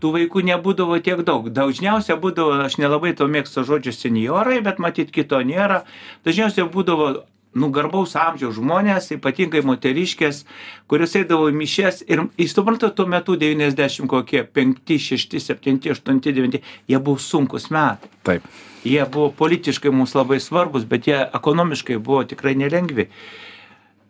tų 0.00 0.12
vaikų 0.16 0.44
nebūdavo 0.50 1.00
tiek 1.04 1.24
daug. 1.26 1.50
Dažniausiai 1.54 2.18
būdavo, 2.20 2.60
aš 2.66 2.78
nelabai 2.80 3.12
to 3.16 3.26
mėgstu 3.30 3.64
žodžio 3.66 3.94
seniorai, 3.96 4.60
bet 4.64 4.78
matyt 4.82 5.10
kito 5.14 5.40
nėra. 5.44 5.82
Dažniausiai 6.26 6.68
būdavo, 6.70 7.10
nu, 7.54 7.70
garbaus 7.74 8.14
amžiaus 8.18 8.54
žmonės, 8.58 9.10
ypatingai 9.16 9.62
moteriškės, 9.66 10.44
kurios 10.90 11.16
eidavo 11.18 11.48
į 11.50 11.56
mišes 11.58 12.04
ir, 12.06 12.24
jūs 12.38 12.54
suprantate, 12.54 12.94
tuo 12.98 13.08
metu 13.10 13.36
90 13.40 14.06
kokie 14.10 14.44
5, 14.46 14.96
6, 15.10 15.38
7, 15.42 15.78
8, 15.96 16.20
9, 16.30 16.60
jie 16.90 16.98
buvo 17.02 17.18
sunkus 17.18 17.70
metai 17.74 18.10
Taip. 18.26 18.46
jie 18.86 19.02
buvo 19.10 19.30
politiškai 19.34 19.90
mums 19.90 20.14
labai 20.14 20.40
svarbus, 20.40 20.86
bet 20.86 21.10
jie 21.10 21.18
ekonomiškai 21.26 21.98
buvo 21.98 22.22
tikrai 22.24 22.54
nelengvi. 22.58 23.10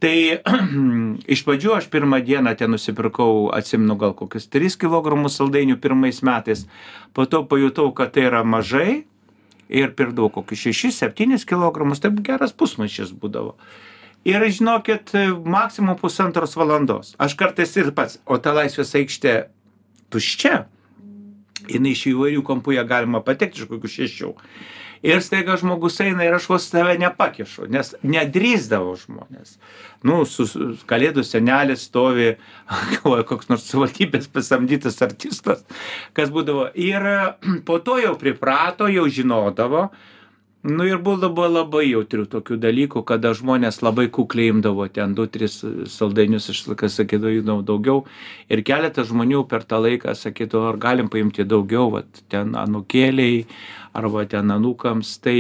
Tai 0.01 0.17
iš 1.35 1.43
pradžių 1.45 1.75
aš 1.77 1.91
pirmą 1.93 2.23
dieną 2.25 2.55
ten 2.57 2.73
nusipirkau, 2.73 3.51
atsimnu 3.53 3.99
gal 4.01 4.15
kokius 4.17 4.49
3 4.49 4.79
kg 4.81 5.29
saldainių 5.29 5.77
pirmais 5.81 6.23
metais, 6.25 6.65
po 7.13 7.27
to 7.29 7.43
pajutau, 7.45 7.91
kad 7.93 8.15
tai 8.17 8.25
yra 8.31 8.41
mažai 8.45 9.05
ir 9.69 9.93
pirdavau 9.95 10.33
kokius 10.41 10.71
6-7 10.73 11.45
kg, 11.45 11.93
taip 12.01 12.21
geras 12.25 12.57
pusmaišis 12.57 13.13
būdavo. 13.13 13.55
Ir 14.25 14.43
žinokit, 14.53 15.13
maksimum 15.49 15.97
pusantros 16.01 16.57
valandos. 16.57 17.15
Aš 17.17 17.37
kartais 17.41 17.73
ir 17.81 17.93
pats, 17.97 18.19
o 18.29 18.37
ta 18.37 18.53
laisvės 18.57 18.93
aikštė 18.99 19.35
tuščia, 20.13 20.67
jinai 21.69 21.93
iš 21.97 22.07
įvairių 22.15 22.45
kampų 22.47 22.77
ją 22.79 22.85
galima 22.89 23.21
patekti 23.25 23.63
iš 23.63 23.71
kokių 23.71 23.91
šešių. 23.97 24.31
Ir 25.01 25.23
staiga 25.25 25.55
žmogus 25.57 25.95
eina 26.05 26.27
ir 26.27 26.35
aš 26.37 26.47
vos 26.51 26.67
tave 26.69 26.93
nepakišu, 27.01 27.65
nes 27.73 27.95
nedrįsdavo 28.05 28.93
žmonės. 29.01 29.55
Nu, 30.05 30.19
su 30.29 30.45
su- 30.45 30.75
kalėdų 30.89 31.25
senelis 31.25 31.87
stovi, 31.89 32.35
galvoju, 32.99 33.25
koks 33.31 33.49
nors 33.49 33.65
savaldybės 33.71 34.29
pasamdytas 34.29 35.01
artistas, 35.05 35.65
kas 36.13 36.29
būdavo. 36.33 36.69
Ir 36.77 37.09
po 37.69 37.79
to 37.81 37.97
jau 38.03 38.13
priprato, 38.21 38.91
jau 38.93 39.07
žinodavo. 39.09 39.89
Nu 40.61 40.85
ir 40.85 40.99
būdavo 41.01 41.47
labai 41.49 41.87
jautrių 41.87 42.27
tokių 42.29 42.59
dalykų, 42.61 43.01
kada 43.09 43.31
žmonės 43.33 43.79
labai 43.81 44.11
kukliai 44.13 44.51
imdavo 44.53 44.85
ten 44.93 45.15
2-3 45.17 45.87
saldainius, 45.89 46.51
aš 46.53 46.67
kas 46.77 46.99
sakydavau, 47.01 47.39
imdavo 47.39 47.63
daugiau. 47.65 48.03
Ir 48.53 48.61
keletas 48.69 49.09
žmonių 49.09 49.47
per 49.49 49.65
tą 49.65 49.79
laiką 49.81 50.13
sakydavo, 50.13 50.67
ar 50.69 50.77
galim 50.77 51.09
paimti 51.09 51.47
daugiau, 51.49 51.89
vat, 51.95 52.21
ten 52.29 52.53
anukėliai, 52.61 53.47
arba 53.97 54.27
ten 54.29 54.53
anukams. 54.53 55.15
Tai 55.25 55.39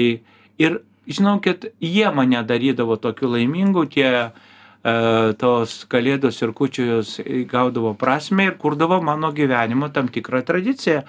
ir 0.57 0.79
žinokit, 1.05 1.69
jie 1.85 2.09
mane 2.17 2.41
darydavo 2.49 2.97
tokiu 2.97 3.29
laimingu, 3.35 3.85
tie 3.93 4.09
e, 4.09 4.95
tos 5.37 5.83
kalėdos 5.93 6.41
ir 6.41 6.55
kučios 6.57 7.19
gaudavo 7.51 7.93
prasme 7.93 8.49
ir 8.49 8.57
kurdavo 8.57 9.03
mano 9.05 9.35
gyvenimo 9.37 9.93
tam 9.93 10.09
tikrą 10.09 10.41
tradiciją. 10.49 11.05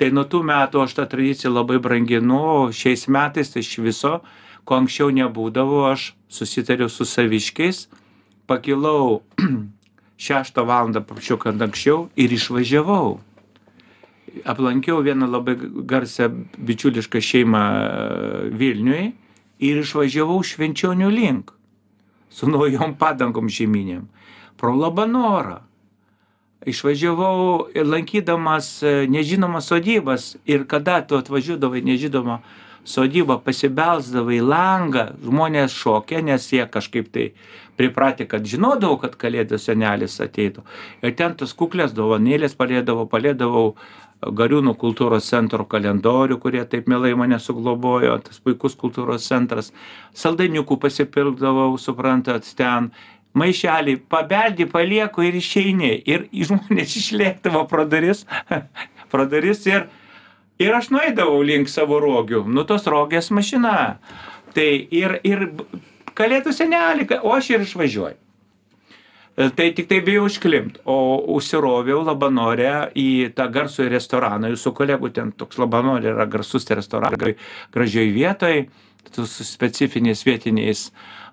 Tai 0.00 0.06
nuo 0.16 0.22
tų 0.24 0.38
metų 0.48 0.80
aš 0.80 0.94
tą 0.96 1.04
tradiciją 1.12 1.50
labai 1.52 1.76
branginu, 1.76 2.70
šiais 2.72 3.02
metais 3.12 3.50
tai 3.52 3.60
iš 3.60 3.74
viso, 3.84 4.12
ko 4.64 4.78
anksčiau 4.80 5.10
nebūdavo, 5.12 5.82
aš 5.90 6.14
susitariau 6.32 6.88
su 6.88 7.04
saviškiais, 7.04 7.82
pakilau 8.48 9.20
6 10.30 10.64
val. 10.64 10.88
paprašiau, 10.96 11.36
anksčiau 11.52 12.08
ir 12.16 12.32
išvažiavau. 12.32 13.20
Aplankiau 14.48 15.04
vieną 15.04 15.28
labai 15.28 15.58
garsią 15.84 16.32
bičiulišką 16.56 17.20
šeimą 17.20 17.60
e, 17.60 18.50
Vilniui 18.56 19.06
ir 19.60 19.84
išvažiavau 19.84 20.40
švenčionių 20.40 21.12
link 21.12 21.52
su 22.32 22.48
naujom 22.48 22.96
padangom 22.96 23.52
žeminėm 23.52 24.08
pro 24.56 24.72
Labanorą 24.72 25.60
išvažiavau 26.66 27.68
lankydamas 27.74 28.82
e, 28.82 29.06
nežinomas 29.08 29.70
sodybas 29.70 30.34
ir 30.44 30.66
kada 30.68 31.00
tu 31.00 31.16
atvažiuodavai 31.16 31.80
į 31.80 31.86
nežinomą 31.92 32.40
sodybą 32.84 33.38
pasibelsdavai 33.44 34.40
į 34.40 34.44
langą 34.44 35.06
žmonės 35.24 35.72
šoke 35.76 36.20
nes 36.24 36.48
jie 36.52 36.66
kažkaip 36.68 37.08
tai 37.12 37.30
pripratę 37.80 38.26
kad 38.28 38.44
žinodavo 38.44 38.98
kad 39.00 39.16
kalėdų 39.16 39.58
senelis 39.60 40.20
ateitų. 40.20 40.64
Ir 41.00 41.16
ten 41.16 41.36
tos 41.36 41.56
kuklios 41.56 41.96
dovanėlės 41.96 42.56
palėdavau 42.58 43.06
palėdavau 43.08 43.66
gariūnų 44.20 44.74
kultūros 44.76 45.28
centro 45.32 45.64
kalendorių 45.64 46.36
kurie 46.42 46.64
taip 46.68 46.90
mielai 46.92 47.14
mane 47.16 47.38
suglobojo 47.40 48.18
tas 48.26 48.40
puikus 48.44 48.76
kultūros 48.76 49.24
centras. 49.28 49.72
Saldainiukų 50.12 50.76
pasipirkdavau 50.82 51.72
suprantat 51.80 52.44
ten 52.56 52.90
maišelį 53.38 53.96
pabeldi 54.10 54.66
palieku 54.70 55.24
ir 55.26 55.38
išeini. 55.40 55.92
Ir 56.06 56.26
žmonės 56.32 56.96
išlėkdavo 57.02 57.66
pro 57.70 57.86
duris 57.88 58.26
pro 59.12 59.26
duris 59.26 59.66
ir 59.68 59.86
ir 60.60 60.74
aš 60.76 60.90
nueidavau 60.94 61.42
link 61.42 61.70
savo 61.72 62.00
rogių. 62.02 62.44
Nu 62.46 62.66
tos 62.68 62.88
rogės 62.90 63.30
mašina. 63.34 64.00
Tai 64.54 64.70
ir 64.90 65.20
ir 65.24 65.46
kalėdų 66.18 66.52
seneli 66.54 67.06
o 67.22 67.36
aš 67.36 67.54
ir 67.54 67.64
išvažiuoju. 67.68 68.18
Tai 69.56 69.66
tik 69.72 69.86
tai 69.88 70.00
bijau 70.04 70.26
užklimt, 70.26 70.80
o 70.84 71.22
užsiroviau 71.32 72.02
Labanore 72.04 72.90
į 72.98 73.30
tą 73.32 73.46
garsų 73.52 73.86
restoraną, 73.88 74.50
jūsų 74.52 74.72
kolegų 74.76 75.10
ten 75.16 75.30
toks 75.32 75.56
Labanore 75.62 76.10
yra 76.12 76.26
garsus 76.28 76.66
restoranas, 76.68 77.38
gražioj 77.72 78.10
vietoj, 78.12 78.66
su 79.14 79.46
specifiniais 79.46 80.26
vietiniais, 80.26 80.90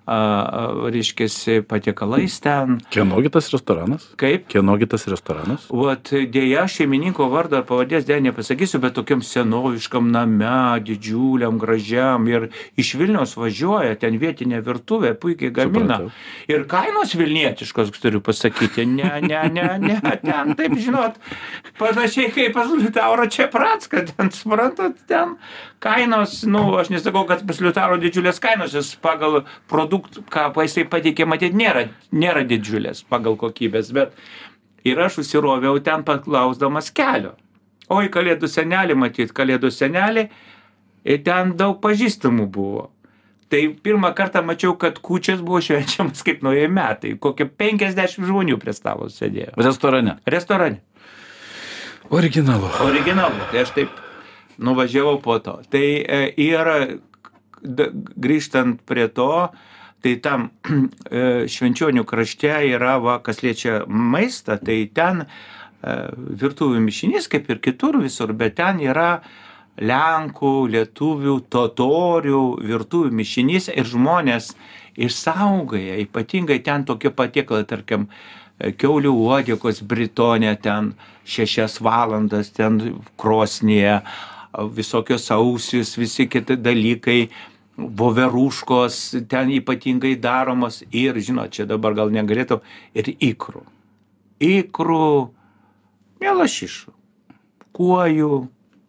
reiškia, 0.08 1.62
patiekalais 1.68 2.38
ten. 2.40 2.78
Kienogi 2.90 3.30
tas 3.32 3.50
restoranas? 3.52 4.06
Kaip? 4.20 4.46
Kienogi 4.48 4.88
tas 4.88 5.04
restoranas? 5.10 5.66
Vat 5.68 6.10
dėja 6.10 6.64
šeimininko 6.70 7.28
vardą 7.32 7.60
ar 7.60 7.66
pavardės 7.68 8.06
dėja 8.08 8.22
nepasakysiu, 8.28 8.80
bet 8.82 8.96
tokiam 8.96 9.22
senoviškam 9.24 10.10
name, 10.14 10.80
didžiuliam, 10.86 11.58
gražiam 11.60 12.26
ir 12.30 12.48
iš 12.80 12.94
Vilniaus 12.98 13.36
važiuoja, 13.38 13.98
ten 14.00 14.18
vietinė 14.20 14.62
virtuvė 14.64 15.14
puikiai 15.20 15.52
gamina. 15.54 16.00
Supratau. 16.00 16.12
Ir 16.48 16.64
kainos 16.70 17.14
vilnietiškos, 17.18 17.92
turiu 18.00 18.22
pasakyti, 18.24 18.86
ne, 18.88 19.12
ne, 19.24 19.42
ne, 19.52 19.68
ne, 19.84 20.00
ten 20.24 20.54
taip 20.58 20.76
žinot, 20.80 21.18
panašiai 21.80 22.32
kaip 22.34 22.56
pas 22.56 22.70
Liutauro 22.72 23.28
Čepratską, 23.28 24.06
ten 24.14 24.32
suprantat, 24.34 24.96
ten 25.10 25.36
kainos, 25.82 26.42
nu, 26.48 26.62
aš 26.80 26.90
nesakau, 26.92 27.24
kad 27.28 27.44
pas 27.46 27.60
Liutauro 27.62 27.98
didžiulės 28.02 28.40
kainos, 28.42 28.74
jis 28.74 28.94
pagal 29.02 29.42
produktą, 29.70 30.24
ką 30.32 30.50
jisai 30.64 30.86
pateikė, 30.90 31.26
matyti, 31.28 31.58
nėra, 31.58 31.86
nėra 32.12 32.44
didžiulės 32.48 33.04
pagal 33.08 33.38
kokybės, 33.40 33.92
bet 33.96 34.16
ir 34.88 35.00
aš 35.02 35.20
užsiroviau 35.24 35.80
ten 35.84 36.04
paklausdamas 36.06 36.90
kelio. 36.94 37.36
O 37.88 38.02
į 38.04 38.10
kalėdų 38.12 38.50
senelį, 38.52 38.98
matyt, 39.00 39.32
kalėdų 39.32 39.70
senelį, 39.72 40.28
ir 41.08 41.20
ten 41.24 41.54
daug 41.56 41.78
pažįstamų 41.84 42.48
buvo. 42.52 42.88
Tai 43.48 43.62
pirmą 43.80 44.10
kartą 44.12 44.42
mačiau, 44.44 44.74
kad 44.76 44.98
kučias 45.00 45.40
buvo 45.40 45.62
švenčiamas 45.64 46.20
kaip 46.26 46.42
nauji 46.44 46.66
metai. 46.68 47.14
Kokie 47.16 47.46
50 47.48 48.26
žmonių 48.28 48.58
prie 48.60 48.74
stalo 48.76 49.08
sėdėjo. 49.08 49.54
Restorane. 49.56 50.18
Restorane. 50.28 50.82
Originalu. 52.12 52.68
Originalu. 52.84 53.48
Tai 53.48 53.62
aš 53.64 53.72
taip 53.76 53.96
nuvažiavau 54.58 55.20
po 55.22 55.38
to. 55.42 55.58
Tai 55.70 55.86
e, 56.02 56.20
ir 56.40 56.70
grįžtant 57.62 58.82
prie 58.86 59.08
to, 59.14 59.48
tai 60.02 60.14
tam 60.22 60.48
e, 60.70 61.46
švenčionių 61.50 62.06
krašte 62.08 62.54
yra, 62.70 62.96
va, 63.02 63.18
kas 63.24 63.42
liečia 63.42 63.82
maistą, 63.88 64.58
tai 64.62 64.84
ten 64.94 65.24
e, 65.24 65.28
virtuvių 66.42 66.82
mišinys, 66.86 67.30
kaip 67.30 67.50
ir 67.50 67.62
kitur 67.64 68.00
visur, 68.02 68.34
bet 68.36 68.58
ten 68.60 68.82
yra 68.84 69.18
Lenkų, 69.78 70.66
Lietuvių, 70.74 71.36
Totorių 71.54 72.42
virtuvių 72.66 73.12
mišinys 73.14 73.68
ir 73.70 73.86
žmonės 73.86 74.50
išsaugoja, 74.98 76.00
ypatingai 76.02 76.58
ten 76.66 76.82
tokie 76.86 77.12
patiekalai, 77.14 77.62
tarkim, 77.62 78.08
kiaulių 78.58 79.12
uodėkos 79.14 79.84
Britonė 79.86 80.56
ten 80.62 80.92
šešias 81.28 81.78
valandas 81.84 82.50
ten 82.56 82.80
krosnėje, 83.20 84.00
visokios 84.74 85.30
ausis, 85.34 85.94
visi 85.98 86.28
kiti 86.30 86.56
dalykai, 86.56 87.28
voverūškos 87.78 89.00
ten 89.30 89.52
ypatingai 89.54 90.16
daromos 90.18 90.82
ir, 90.90 91.18
žinot, 91.22 91.52
čia 91.54 91.66
dabar 91.68 91.94
gal 91.94 92.10
negalėtų, 92.10 92.60
ir 92.98 93.12
ikrų. 93.14 93.62
Ikrų, 94.42 95.10
mėlašišų, 96.22 96.92
kuojų, 97.78 98.32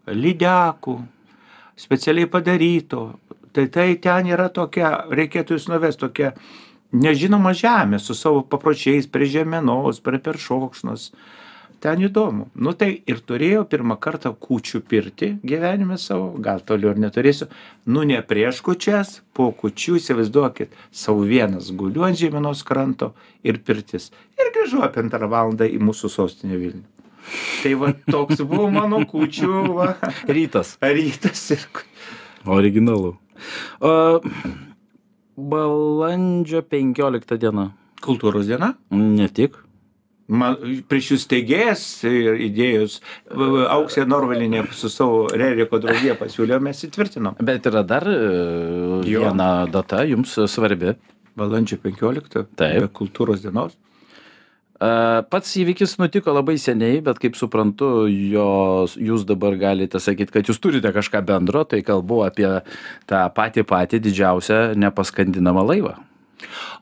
lydekų, 0.09 0.95
specialiai 1.79 2.29
padaryto. 2.29 3.03
Tai 3.53 3.65
tai 3.73 3.95
ten 4.01 4.29
yra 4.29 4.49
tokia, 4.53 5.05
reikėtų 5.09 5.57
jūs 5.57 5.69
nuvesti 5.71 6.03
tokia 6.05 6.33
nežinoma 6.93 7.53
žemė 7.57 7.99
su 8.01 8.15
savo 8.17 8.43
papročiais 8.45 9.09
prie 9.09 9.29
žemėnos, 9.29 10.01
prie 10.05 10.19
peršokšnos. 10.21 11.09
Ten 11.79 12.01
įdomu. 12.03 12.49
Nu 12.59 12.73
tai 12.75 12.89
ir 13.07 13.21
turėjau 13.23 13.61
pirmą 13.71 13.95
kartą 14.03 14.33
kučių 14.35 14.81
pirti 14.91 15.29
gyvenime 15.47 15.95
savo, 15.97 16.33
gal 16.43 16.59
toliau 16.59 16.91
ir 16.91 16.99
neturėsiu. 16.99 17.47
Nu 17.87 18.03
ne 18.03 18.19
prieš 18.21 18.59
kučias, 18.65 19.21
po 19.33 19.51
kučių 19.55 19.95
įsivaizduokit, 20.01 20.73
savo 20.91 21.23
vienas 21.29 21.69
guliu 21.71 22.03
ant 22.03 22.19
žemėnos 22.19 22.65
kranto 22.67 23.13
ir 23.47 23.61
pirtis. 23.63 24.09
Ir 24.35 24.51
grįžau 24.57 24.83
apie 24.83 25.05
antrą 25.05 25.29
valandą 25.31 25.69
į 25.71 25.79
mūsų 25.87 26.11
sostinę 26.11 26.59
Vilnių. 26.59 26.83
Tai 27.63 27.71
va 27.79 27.93
toks 28.11 28.43
buvo 28.43 28.67
mano 28.73 28.99
kučių 29.07 29.63
va, 29.77 29.93
Rytas. 30.35 30.75
rytas 30.81 31.45
ir 31.55 31.63
Originalu. 32.47 33.15
O, 33.79 33.91
balandžio 35.37 36.61
15 36.67 37.37
diena. 37.39 37.69
kultūros 38.03 38.47
diena. 38.47 38.73
Ne 38.91 39.27
tik. 39.27 39.55
Man, 40.29 40.57
prieš 40.85 41.13
jūs 41.15 41.23
teigėjas 41.31 41.83
ir 42.05 42.35
idėjus, 42.45 42.99
Auksė 43.73 44.03
Norvalinė 44.05 44.61
su 44.77 44.91
savo 44.93 45.23
Reriko 45.33 45.79
draugė 45.81 46.13
pasiūlė, 46.19 46.59
mes 46.61 46.83
įtvirtinom. 46.85 47.39
Bet 47.41 47.65
yra 47.65 47.81
dar 47.81 48.05
e, 48.05 48.17
viena 49.07 49.65
data 49.73 50.03
jums 50.05 50.35
svarbi. 50.53 50.93
Balandžio 51.39 51.79
15. 51.81 52.43
Taip. 52.59 52.89
Kultūros 52.93 53.41
dienos. 53.41 53.73
E, 53.73 54.89
Pats 55.33 55.55
įvykis 55.63 55.97
nutiko 55.97 56.35
labai 56.35 56.59
seniai, 56.61 56.99
bet 57.05 57.17
kaip 57.23 57.39
suprantu, 57.39 58.05
jos, 58.05 58.99
jūs 59.01 59.25
dabar 59.29 59.57
galite 59.57 59.97
sakyti, 60.03 60.35
kad 60.37 60.51
jūs 60.51 60.61
turite 60.61 60.93
kažką 60.93 61.23
bendro, 61.25 61.65
tai 61.65 61.81
kalbu 61.85 62.21
apie 62.27 62.51
tą 63.09 63.25
patį 63.33 63.65
patį 63.65 64.03
didžiausią 64.05 64.61
nepaskandinamą 64.77 65.65
laivą. 65.73 65.95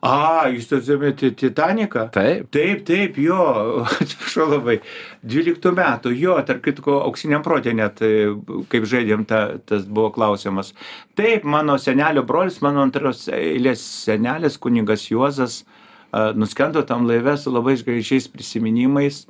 A, 0.04 0.46
jūs 0.52 0.68
turite 0.70 1.32
Titaniką? 1.34 2.06
Taip. 2.14 2.48
Taip, 2.54 2.84
taip, 2.86 3.18
jo, 3.22 3.38
atsiprašau 4.02 4.46
labai. 4.52 4.78
12 5.26 5.72
metų, 5.74 6.12
jo, 6.18 6.36
tarp 6.46 6.62
kitko, 6.66 7.00
auksiniam 7.08 7.42
protė 7.46 7.74
net, 7.76 8.02
e, 8.04 8.30
kaip 8.70 8.86
žaidėm, 8.88 9.26
ta, 9.28 9.42
tas 9.66 9.86
buvo 9.88 10.12
klausimas. 10.14 10.72
Taip, 11.18 11.46
mano 11.48 11.78
senelio 11.82 12.22
brolis, 12.26 12.60
mano 12.64 12.84
antros 12.86 13.26
eilės 13.32 13.82
senelis, 14.06 14.60
kunigas 14.62 15.08
Juozas, 15.10 15.64
a, 16.12 16.30
nuskendo 16.38 16.84
tam 16.86 17.08
laive 17.10 17.34
su 17.40 17.52
labai 17.54 17.76
gražiais 17.82 18.30
prisiminimais. 18.30 19.26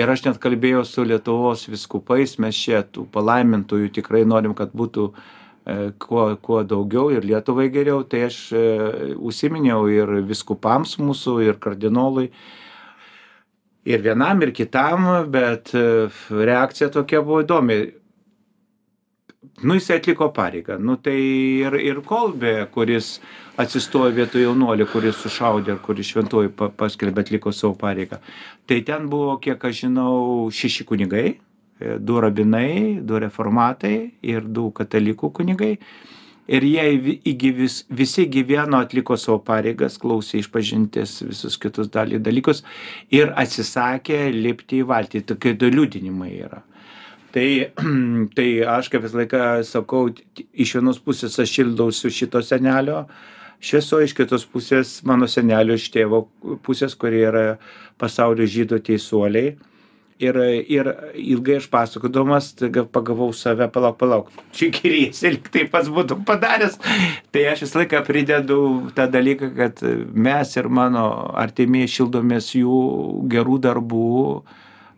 Ir 0.00 0.08
aš 0.08 0.22
net 0.24 0.38
kalbėjau 0.40 0.86
su 0.88 1.02
Lietuvos 1.04 1.66
viskupais, 1.68 2.38
mes 2.40 2.56
čia 2.56 2.80
tų 2.80 3.04
palaimintųjų 3.12 3.90
tikrai 3.98 4.22
norim, 4.24 4.54
kad 4.56 4.72
būtų 4.72 5.10
e, 5.10 5.41
kuo, 5.98 6.36
kuo 6.42 6.62
daugiau 6.66 7.10
ir 7.14 7.24
Lietuvai 7.26 7.68
geriau, 7.70 8.02
tai 8.02 8.24
aš 8.26 8.38
e, 8.56 8.62
užsiminiau 9.14 9.86
ir 9.90 10.10
viskupams 10.26 10.96
mūsų, 10.98 11.36
ir 11.46 11.58
kardinolui, 11.62 12.30
ir 13.86 14.02
vienam, 14.02 14.42
ir 14.42 14.50
kitam, 14.54 15.06
bet 15.30 15.70
e, 15.74 16.08
reakcija 16.30 16.90
tokia 16.94 17.22
buvo 17.22 17.42
įdomi. 17.44 17.78
Nu, 19.62 19.76
jis 19.76 19.90
atliko 19.94 20.30
pareigą. 20.34 20.78
Nu, 20.82 20.96
tai 20.98 21.14
ir, 21.14 21.76
ir 21.78 22.02
Kolbė, 22.06 22.64
kuris 22.74 23.20
atsistojo 23.60 24.10
vietoj 24.16 24.46
jaunuolį, 24.46 24.86
kuris 24.90 25.18
sušaudė, 25.22 25.76
kuris 25.84 26.10
šventuoju 26.10 26.50
pa- 26.58 26.70
paskelbė 26.74 27.22
atliko 27.22 27.52
savo 27.54 27.76
pareigą. 27.78 28.18
Tai 28.66 28.80
ten 28.86 29.06
buvo, 29.12 29.36
kiek 29.42 29.62
aš 29.68 29.84
žinau, 29.84 30.48
šeši 30.50 30.86
kunigai, 30.88 31.26
e, 31.36 31.51
du 31.98 32.20
rabinai, 32.20 33.00
du 33.02 33.20
reformatai 33.20 33.96
ir 34.22 34.46
du 34.46 34.70
katalikų 34.74 35.32
kunigai. 35.38 35.76
Ir 36.52 36.64
jie 36.66 37.52
vis, 37.54 37.76
visi 37.88 38.26
gyveno, 38.26 38.80
atliko 38.82 39.14
savo 39.16 39.38
pareigas, 39.46 39.94
klausė 40.02 40.40
išpažintis 40.42 41.20
visus 41.22 41.56
kitus 41.62 41.88
dalį 41.94 42.18
dalykus 42.18 42.64
ir 43.14 43.30
atsisakė 43.38 44.24
lipti 44.34 44.82
į 44.82 44.88
valtį. 44.90 45.22
Tokie 45.30 45.54
du 45.54 45.70
liudinimai 45.70 46.32
yra. 46.34 46.64
Tai, 47.32 47.46
tai 48.36 48.48
aš 48.74 48.90
kaip 48.92 49.06
visą 49.06 49.22
laiką 49.22 49.44
sakau, 49.64 50.08
iš 50.52 50.74
vienos 50.76 50.98
pusės 51.00 51.38
aš 51.40 51.54
šildausi 51.60 52.10
šito 52.12 52.42
senelio 52.44 53.06
švieso, 53.62 54.00
iš 54.02 54.16
kitos 54.18 54.44
pusės 54.50 54.98
mano 55.06 55.28
senelio 55.30 55.78
iš 55.78 55.86
tėvo 55.94 56.24
pusės, 56.66 56.96
kurie 56.98 57.22
yra 57.28 57.44
pasaulio 58.02 58.48
žydų 58.50 58.82
teisuoliai. 58.88 59.54
Ir, 60.22 60.36
ir 60.70 60.88
ilgai 61.18 61.56
aš 61.58 61.66
pasakodamas, 61.72 62.52
staiga 62.52 62.84
pagavau 62.86 63.32
save, 63.34 63.66
palauk, 63.74 63.96
palauk, 63.98 64.28
čia 64.54 64.68
giriesi, 64.70 65.26
lyg 65.34 65.48
tai 65.50 65.64
pats 65.70 65.90
būtų 65.90 66.20
padaręs. 66.28 66.76
Tai 67.34 67.42
aš 67.50 67.64
visą 67.66 67.80
laiką 67.82 68.04
pridedu 68.06 68.58
tą 68.94 69.08
dalyką, 69.10 69.50
kad 69.56 69.82
mes 70.14 70.54
ir 70.54 70.68
mano 70.70 71.06
artimieji 71.42 71.90
šildomės 71.96 72.52
jų 72.54 72.78
gerų 73.32 73.58
darbų 73.66 74.12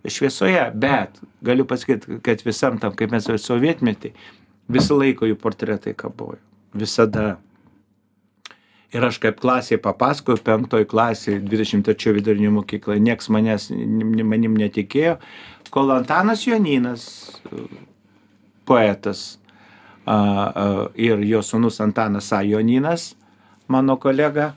šviesoje. 0.04 0.66
Bet 0.74 1.16
galiu 1.44 1.64
pasakyti, 1.68 2.20
kad 2.24 2.44
visam 2.44 2.76
tam, 2.82 2.92
kaip 2.98 3.14
mes 3.14 3.28
sovietmetį, 3.46 4.12
visą 4.68 5.00
laiką 5.00 5.32
jų 5.32 5.40
portretai 5.40 5.96
kabojo. 5.96 6.40
Visada. 6.74 7.38
Ir 8.94 9.06
aš 9.06 9.18
kaip 9.22 9.40
klasėje 9.42 9.80
papasakoju, 9.82 10.42
penktoj 10.44 10.84
klasėje, 10.90 11.40
23 11.48 12.12
vidurinio 12.18 12.52
mokykloje, 12.58 13.00
nieks 13.02 13.30
manęs, 13.32 13.70
manim 13.72 14.54
netikėjo, 14.60 15.16
kol 15.74 15.90
Antanas 15.94 16.44
Joninas, 16.46 17.06
poetas, 18.68 19.24
a, 20.04 20.14
a, 20.14 20.66
ir 20.94 21.24
jo 21.26 21.40
sunus 21.42 21.80
Antanas 21.82 22.30
A. 22.32 22.44
Joninas, 22.46 23.14
mano 23.66 23.96
kolega, 23.96 24.52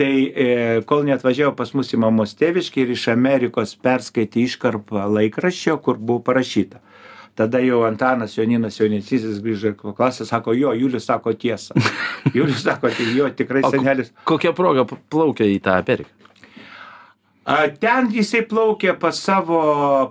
tai 0.00 0.32
e, 0.32 0.46
kol 0.88 1.04
neatvažiavo 1.08 1.52
pas 1.58 1.74
mus 1.76 1.90
į 1.92 1.98
mamos 2.00 2.32
tėviškį 2.38 2.84
ir 2.84 2.92
iš 2.94 3.08
Amerikos 3.12 3.74
perskaitė 3.76 4.46
iškarpą 4.46 5.04
laikraščio, 5.16 5.76
kur 5.84 5.98
buvo 5.98 6.22
parašyta. 6.30 6.80
Tada 7.38 7.60
jau 7.62 7.84
Antanas 7.86 8.34
Joninas 8.36 8.76
Jaunecysis 8.80 9.38
grįžo 9.40 9.72
į 9.72 9.94
klasę, 9.96 10.26
sako, 10.28 10.52
jo, 10.58 10.72
Julius 10.76 11.06
sako 11.08 11.32
tiesą. 11.38 11.76
Julius 12.36 12.64
sako, 12.66 12.90
tai 12.92 13.06
jo, 13.16 13.28
tikrai 13.36 13.62
senelis. 13.70 14.10
Kokia 14.28 14.52
proga 14.56 14.84
plaukia 14.88 15.46
į 15.48 15.60
tą 15.64 15.78
Ameriką? 15.80 16.10
Ten 17.80 18.10
jisai 18.12 18.44
plaukė 18.46 18.92
pas 19.00 19.16
savo, 19.18 19.60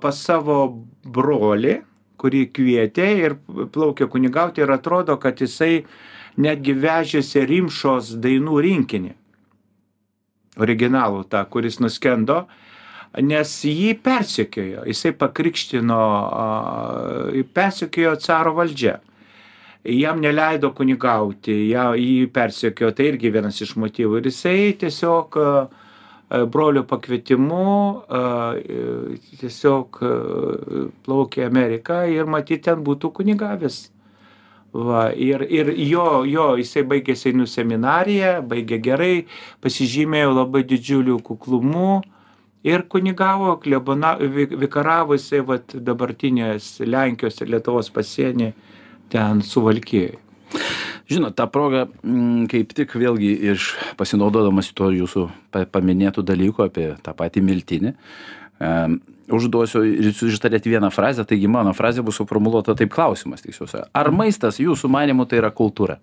pas 0.01 0.17
savo 0.17 0.57
brolį, 1.05 1.77
kurį 2.19 2.41
kvietė 2.51 3.07
ir 3.21 3.35
plaukė 3.71 4.09
kunigauti 4.11 4.63
ir 4.65 4.73
atrodo, 4.73 5.15
kad 5.21 5.39
jisai 5.39 5.85
netgi 6.41 6.75
vežėsi 6.75 7.45
rimšos 7.47 8.15
dainų 8.23 8.59
rinkinį. 8.65 9.13
Originalų 10.59 11.23
tą, 11.31 11.45
kuris 11.47 11.79
nuskendo, 11.79 12.41
nes 13.17 13.53
jį 13.65 13.93
persekiojo, 14.05 14.85
jisai 14.87 15.13
pakrikštino, 15.17 15.99
persekiojo 17.55 18.15
caro 18.21 18.53
valdžia. 18.57 18.99
Jam 19.89 20.19
neleido 20.21 20.73
kunigauti, 20.75 21.55
jį 21.71 22.27
persekiojo, 22.35 22.91
tai 22.93 23.13
irgi 23.13 23.31
vienas 23.33 23.61
iš 23.63 23.77
motyvų. 23.79 24.19
Ir 24.19 24.27
jisai 24.29 24.57
tiesiog 24.77 25.37
brolio 26.51 26.83
pakvietimu 26.85 27.69
tiesiog 29.39 30.01
plaukė 31.07 31.47
Ameriką 31.47 32.03
ir 32.11 32.29
matyti 32.29 32.67
ten 32.67 32.83
būtų 32.85 33.13
kunigavęs. 33.21 33.87
Va, 34.69 35.07
ir, 35.17 35.41
ir 35.49 35.71
jo, 35.81 36.21
jo, 36.29 36.51
jisai 36.59 36.83
baigė 36.85 37.15
Seinų 37.17 37.47
seminariją, 37.49 38.35
baigė 38.45 38.77
gerai, 38.85 39.13
pasižymėjo 39.65 40.35
labai 40.35 40.61
didžiuliu 40.69 41.17
kuklumu 41.25 42.03
ir 42.63 42.87
kunigavo 42.91 43.55
klebona 43.63 44.15
vi 44.19 44.47
vikaravo 44.51 45.15
jisai 45.17 45.43
vat 45.45 45.75
dabartinės 45.75 46.79
lenkijos 46.85 47.41
ir 47.41 47.53
lietuvos 47.55 47.91
pasieny 47.95 48.51
ten 49.09 49.43
suvalkijoj. 49.45 50.17
Žinot 51.09 51.33
ta 51.37 51.47
proga 51.49 51.87
mm, 51.87 52.49
kaip 52.51 52.73
tik 52.77 52.93
vėlgi 52.97 53.31
iš 53.53 53.71
pasinaudodamas 53.97 54.69
tuo 54.77 54.91
jūsų 54.93 55.29
pa 55.53 55.63
paminėtu 55.65 56.25
dalyku 56.25 56.65
apie 56.65 56.91
tą 57.05 57.15
patį 57.17 57.41
miltinį 57.45 57.93
em, 58.61 58.99
užduosiu 59.33 59.81
ir 59.85 60.09
jūs 60.09 60.21
ištarėt 60.35 60.69
vieną 60.69 60.91
frazę 60.93 61.25
taigi 61.25 61.49
mano 61.49 61.73
frazė 61.77 62.05
bus 62.05 62.19
suformuluota 62.21 62.75
taip 62.77 62.93
klausimas 62.93 63.45
tiksliausia 63.45 63.87
ar 63.93 64.11
maistas 64.13 64.61
jūsų 64.61 64.89
manymu 64.93 65.25
tai 65.29 65.41
yra 65.41 65.53
kultūra 65.53 65.97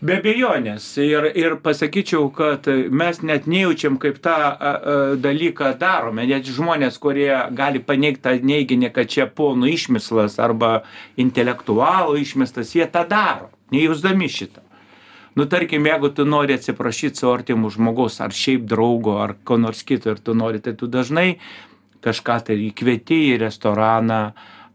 be 0.00 0.16
abejonės. 0.20 0.86
Ir 1.04 1.28
ir 1.38 1.56
pasakyčiau 1.64 2.30
kad 2.34 2.66
mes 2.90 3.22
net 3.22 3.46
nejaučiam 3.50 3.98
kaip 4.00 4.18
tą 4.24 4.34
a, 4.34 4.50
a, 4.56 4.96
dalyką 5.20 5.74
darome. 5.80 6.26
Net 6.28 6.48
žmonės 6.48 6.98
kurie 7.02 7.30
gali 7.56 7.82
paneigt 7.84 8.24
tą 8.24 8.36
neiginį 8.40 8.92
kad 8.96 9.12
čia 9.12 9.28
ponų 9.28 9.70
išmislas 9.76 10.38
arba 10.42 10.80
intelektualų 11.20 12.20
išmislas 12.24 12.74
jie 12.76 12.88
tą 12.90 13.06
daro 13.08 13.50
nejausdami 13.70 14.28
šito. 14.28 14.62
Nu 15.34 15.46
tarkim 15.46 15.86
jeigu 15.86 16.10
tu 16.10 16.24
nori 16.26 16.56
atsiprašyt 16.58 17.20
savo 17.20 17.36
artimo 17.36 17.70
žmogaus 17.70 18.18
ar 18.20 18.34
šiaip 18.34 18.64
draugo 18.68 19.20
ar 19.22 19.36
ko 19.44 19.60
nors 19.62 19.84
kito 19.86 20.10
ir 20.10 20.18
tu 20.18 20.34
nori 20.34 20.58
tai 20.60 20.74
tu 20.74 20.88
dažnai 20.90 21.38
kažką 22.02 22.38
tai 22.48 22.56
kvieti 22.74 23.20
į 23.30 23.38
restoraną 23.44 24.20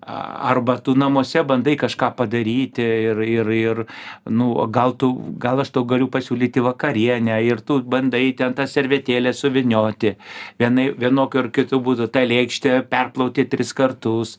arba 0.05 0.77
tu 0.77 0.93
namuose 0.95 1.43
bandai 1.43 1.75
kažką 1.77 2.11
padaryti 2.15 2.81
ir 2.81 3.21
ir 3.21 3.49
ir 3.49 3.85
nu 4.29 4.67
gal 4.69 4.93
tu 4.93 5.09
gal 5.37 5.59
aš 5.59 5.71
tau 5.73 5.83
galiu 5.83 6.07
pasiūlyti 6.07 6.61
vakarienę 6.61 7.41
ir 7.45 7.61
tu 7.61 7.81
bandai 7.81 8.35
ten 8.37 8.53
tas 8.53 8.71
servetėles 8.71 9.41
suvynioti. 9.41 10.15
Vienai 10.59 10.91
vienokiu 10.93 11.39
ar 11.39 11.49
kitu 11.49 11.81
būdu 11.81 12.07
tą 12.07 12.25
lėkštę 12.27 12.85
perplauti 12.89 13.47
tris 13.49 13.73
kartus 13.73 14.37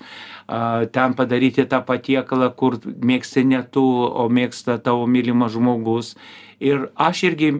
a 0.48 0.86
ten 0.86 1.14
padaryti 1.14 1.66
tą 1.66 1.82
patiekalą 1.82 2.52
kur 2.54 2.78
mėgsti 2.84 3.44
ne 3.44 3.62
tu 3.62 3.82
o 4.06 4.28
mėgsta 4.28 4.78
tavo 4.78 5.06
mylimas 5.06 5.52
žmogus 5.52 6.14
ir 6.60 6.86
aš 6.94 7.22
irgi 7.28 7.50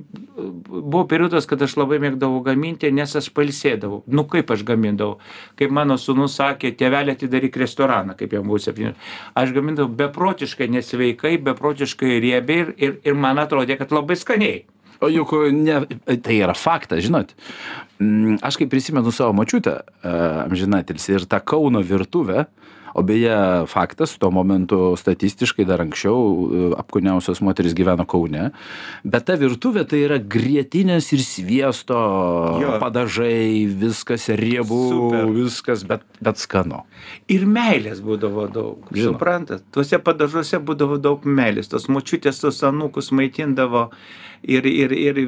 buvo 0.67 1.05
periodas 1.09 1.47
kad 1.47 1.63
aš 1.63 1.77
labai 1.77 1.99
mėgdavau 2.03 2.41
gaminti 2.45 2.91
nes 2.93 3.17
aš 3.17 3.29
pailsėdavau. 3.37 4.03
Nu 4.07 4.25
kaip 4.31 4.51
aš 4.53 4.65
gamindavau? 4.69 5.19
Kaip 5.59 5.75
mano 5.75 5.99
sūnus 6.01 6.39
sakė 6.41 6.73
tėveli 6.79 7.13
atidaryk 7.17 7.57
restoraną 7.61 8.17
kaip 8.17 8.33
jam 8.33 8.47
buvo 8.49 8.61
septyni. 8.63 8.95
Aš 9.37 9.53
gamindavau 9.57 9.93
beprotiškai 10.01 10.71
nesveikai 10.73 11.37
beprotiškai 11.45 12.17
riebiai 12.25 12.65
ir 12.65 12.73
ir 12.77 12.99
ir 13.05 13.21
man 13.27 13.43
atrodė 13.43 13.79
kad 13.81 13.93
labai 13.93 14.17
skaniai. 14.17 14.65
O 15.01 15.11
juk 15.13 15.33
ne 15.53 15.83
tai 16.25 16.39
yra 16.41 16.55
faktas 16.57 17.05
žinot. 17.05 17.35
Mm, 18.01 18.39
aš 18.45 18.57
kai 18.61 18.69
prisimenu 18.69 19.13
savo 19.13 19.35
močiutę 19.37 19.83
amžinatilsį 20.47 21.19
ir 21.19 21.29
tą 21.29 21.43
kauno 21.45 21.83
virtuvę 21.85 22.47
o 22.97 23.03
beje 23.05 23.37
faktas 23.69 24.15
tuo 24.19 24.31
momentu 24.33 24.97
statistiškai 24.97 25.67
dar 25.69 25.83
anksčiau 25.85 26.17
e, 26.17 26.63
apkūniausios 26.81 27.43
moterys 27.45 27.75
gyveno 27.77 28.07
kaune 28.09 28.49
bet 29.05 29.27
ta 29.29 29.37
virtuvė 29.41 29.85
tai 29.91 30.01
yra 30.07 30.17
grietinės 30.37 31.11
ir 31.13 31.25
sviesto 31.27 31.99
Jo. 32.63 32.79
padažai 32.81 33.67
viskas 33.69 34.29
riebu 34.41 34.81
Super. 34.89 35.29
viskas 35.37 35.85
bet 35.89 36.07
bet 36.25 36.41
skanu 36.41 36.83
ir 37.29 37.45
meilės 37.45 38.01
būdavo 38.05 38.49
daug 38.53 38.89
Žinoma. 38.93 39.13
suprantat 39.13 39.67
tuose 39.77 40.01
padažuose 40.01 40.63
būdavo 40.65 40.97
daug 41.03 41.29
meilės 41.29 41.69
tos 41.73 41.91
močiutės 41.93 42.41
tuos 42.41 42.63
anūkus 42.65 43.13
maitindavo 43.13 43.91
ir 44.43 44.65
ir 44.67 44.97
ir 44.97 45.23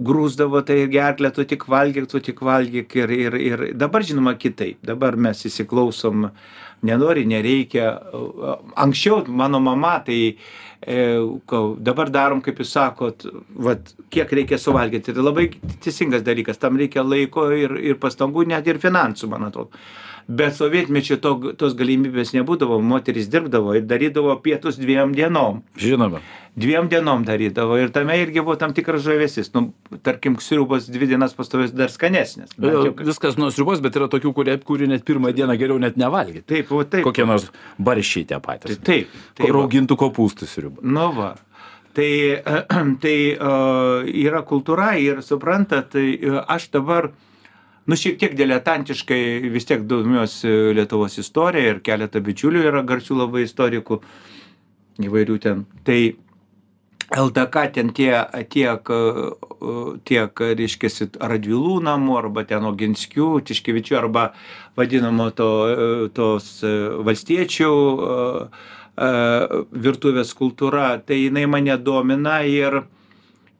grūsdavo 0.00 0.62
tai 0.66 0.82
į 0.86 0.90
gerklę 0.92 1.30
tu 1.34 1.44
tik 1.48 1.66
valgyk 1.68 2.08
tu 2.10 2.20
tik 2.24 2.40
valgyk 2.42 2.96
ir 2.96 3.10
ir 3.10 3.38
ir 3.38 3.64
dabar 3.74 4.02
žinoma 4.02 4.34
kitaip. 4.38 4.80
Dabar 4.82 5.16
mes 5.16 5.44
įsiklausom 5.46 6.30
nenori 6.82 7.24
nereikia. 7.26 7.92
Anksčiau 8.76 9.26
mano 9.28 9.60
mama 9.60 9.98
tai 10.06 10.36
e, 10.80 10.96
dabar 11.78 12.10
darom 12.10 12.40
kaip 12.42 12.62
jūs 12.62 12.72
sakot 12.74 13.26
vat 13.68 13.92
kiek 14.10 14.32
reikia 14.32 14.58
suvalgyti 14.58 15.14
tai 15.14 15.22
labai 15.22 15.48
teisingas 15.84 16.24
dalykas 16.26 16.58
tam 16.58 16.80
reikia 16.80 17.04
laiko 17.06 17.50
ir 17.54 17.76
ir 17.78 18.00
pastangų 18.02 18.48
net 18.50 18.66
ir 18.66 18.82
finansų 18.82 19.30
man 19.30 19.46
atrodo 19.50 19.70
bet 20.28 20.54
sovietmečiu 20.56 21.18
to 21.22 21.52
tos 21.58 21.74
galimybės 21.78 22.34
nebūdavo. 22.36 22.78
Moterys 22.82 23.28
dirbdavo 23.32 23.74
ir 23.78 23.84
darydavo 23.88 24.36
pietus 24.44 24.78
dviem 24.80 25.14
dienom. 25.16 25.62
Žinoma. 25.80 26.20
Dviem 26.52 26.88
dienom 26.92 27.22
darydavo 27.24 27.78
ir 27.80 27.88
tame 27.94 28.18
irgi 28.20 28.42
buvo 28.44 28.58
tam 28.60 28.74
tikras 28.76 29.00
žavesys. 29.06 29.48
Nu 29.54 29.70
tarkim 30.04 30.36
sriubos 30.36 30.90
dvi 30.92 31.08
dienas 31.14 31.32
pastovės 31.36 31.72
dar 31.72 31.88
skanesnės. 31.88 32.52
Jau 32.60 32.92
ka- 32.92 33.06
viskas 33.08 33.38
nuo 33.40 33.48
sriubos 33.50 33.80
bet 33.80 33.96
yra 33.96 34.10
tokių 34.12 34.34
kurie 34.36 34.58
kurių 34.60 34.90
net 34.92 35.06
pirmą 35.08 35.32
dieną 35.32 35.56
geriau 35.56 35.80
net 35.80 35.96
nevalgyt. 35.96 36.44
Taip 36.46 36.68
va 36.68 36.84
taip. 36.84 37.06
Kokie 37.08 37.24
nors 37.24 37.48
barščiai 37.80 38.26
tie 38.28 38.40
patys. 38.44 38.76
Taip 38.84 39.08
tai 39.34 39.48
va. 39.48 39.54
raugintų 39.58 39.96
kopūstų 39.96 40.50
sriuba. 40.50 40.84
Nu 40.84 41.08
va. 41.16 41.32
Tai 41.92 42.10
tai 43.02 43.16
yra 44.26 44.42
kultūra 44.48 44.92
ir 45.00 45.20
suprantat 45.24 45.90
tai 45.96 46.06
aš 46.48 46.68
dabar 46.72 47.10
nu 47.86 47.98
šiek 47.98 48.18
tiek 48.20 48.34
diletantiškai 48.38 49.50
vis 49.52 49.66
tiek 49.68 49.86
domiuosi 49.88 50.74
lietuvos 50.76 51.18
istorija 51.22 51.74
ir 51.74 51.80
keletą 51.84 52.22
bičiulių 52.24 52.66
yra 52.70 52.82
garsių 52.86 53.18
labai 53.22 53.46
istorikų 53.46 54.00
įvairių 55.02 55.38
ten. 55.42 55.64
Tai 55.86 56.00
ldk 57.12 57.64
ten 57.74 57.90
tie 57.92 58.12
tiek 58.52 58.92
tiek 60.08 60.44
reiškiasi 60.60 61.08
radvilų 61.20 61.80
namų 61.84 62.18
arba 62.20 62.44
ten 62.48 62.64
oginskių 62.68 63.28
tiškevičių 63.48 63.98
arba 63.98 64.28
vadinamo 64.78 65.28
to 65.36 65.50
tos 66.16 66.54
valstiečių 66.62 67.72
virtuvės 69.86 70.32
kultūra. 70.38 70.96
Tai 71.04 71.18
jinai 71.18 71.46
mane 71.50 71.76
domina 71.80 72.40
ir 72.46 72.84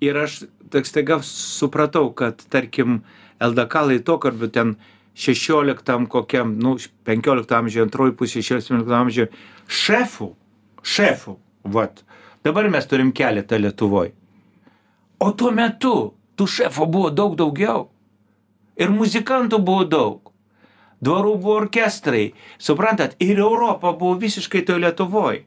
ir 0.03 0.17
aš 0.25 0.45
tak 0.73 0.89
staiga 0.89 1.21
supratau 1.27 2.11
kad 2.17 2.41
tarkim 2.51 3.03
ldk 3.43 3.85
laikotarpiu 3.89 4.49
ten 4.53 4.75
šešioliktam 5.15 6.07
kokiam 6.07 6.55
nu 6.59 6.77
penkiolikto 7.05 7.57
amžiuj 7.59 7.87
antroj 7.87 8.15
pusėj 8.17 8.47
šešiolikto 8.49 8.97
amžiuj 8.97 9.29
šefų 9.69 10.33
šefų 10.83 11.37
vat. 11.75 12.03
Dabar 12.43 12.69
mes 12.71 12.89
turim 12.91 13.13
keletą 13.15 13.59
lietuvoj. 13.61 14.11
O 15.23 15.31
tuo 15.39 15.53
metu 15.55 15.95
tų 16.37 16.49
šefų 16.57 16.89
buvo 16.91 17.13
daug 17.15 17.37
daugiau. 17.39 17.87
Ir 18.77 18.91
muzikantų 18.91 19.61
buvo 19.63 19.85
daug. 19.87 20.33
Dvarų 21.03 21.37
buvo 21.39 21.55
orkestrai. 21.61 22.33
Suprantat 22.59 23.15
ir 23.23 23.39
europa 23.39 23.93
buvo 23.93 24.17
visiškai 24.23 24.65
toj 24.67 24.81
lietuvoj 24.87 25.43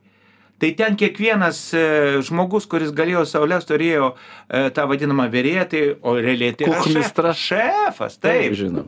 tai 0.60 0.72
ten 0.80 0.96
kiekvienas 1.00 1.60
e, 1.76 1.86
žmogus 2.26 2.68
kuris 2.72 2.94
galėjo 2.96 3.26
sau 3.28 3.46
leist 3.48 3.68
turėjo 3.72 4.14
e, 4.16 4.70
tą 4.76 4.86
vadinamą 4.88 5.28
tai 5.72 5.82
o 6.02 6.16
realiai 6.16 6.56
tai 6.56 6.70
šef- 6.70 7.34
šefas 7.36 8.20
taip 8.24 8.54
žinom 8.56 8.88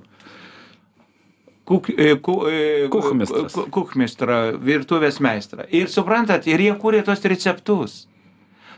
Kuk, 1.68 1.89
e, 1.89 2.15
ku, 2.24 2.45
Kuchmistras. 2.89 3.51
ku- 3.51 3.65
kuchmistrą, 3.68 4.55
virtuvės 4.63 5.18
meistrą. 5.20 5.65
Ir 5.68 5.89
suprantat, 5.91 6.45
ir 6.47 6.61
jie 6.63 6.72
kūrė 6.80 7.01
tos 7.03 7.20
receptus. 7.28 8.05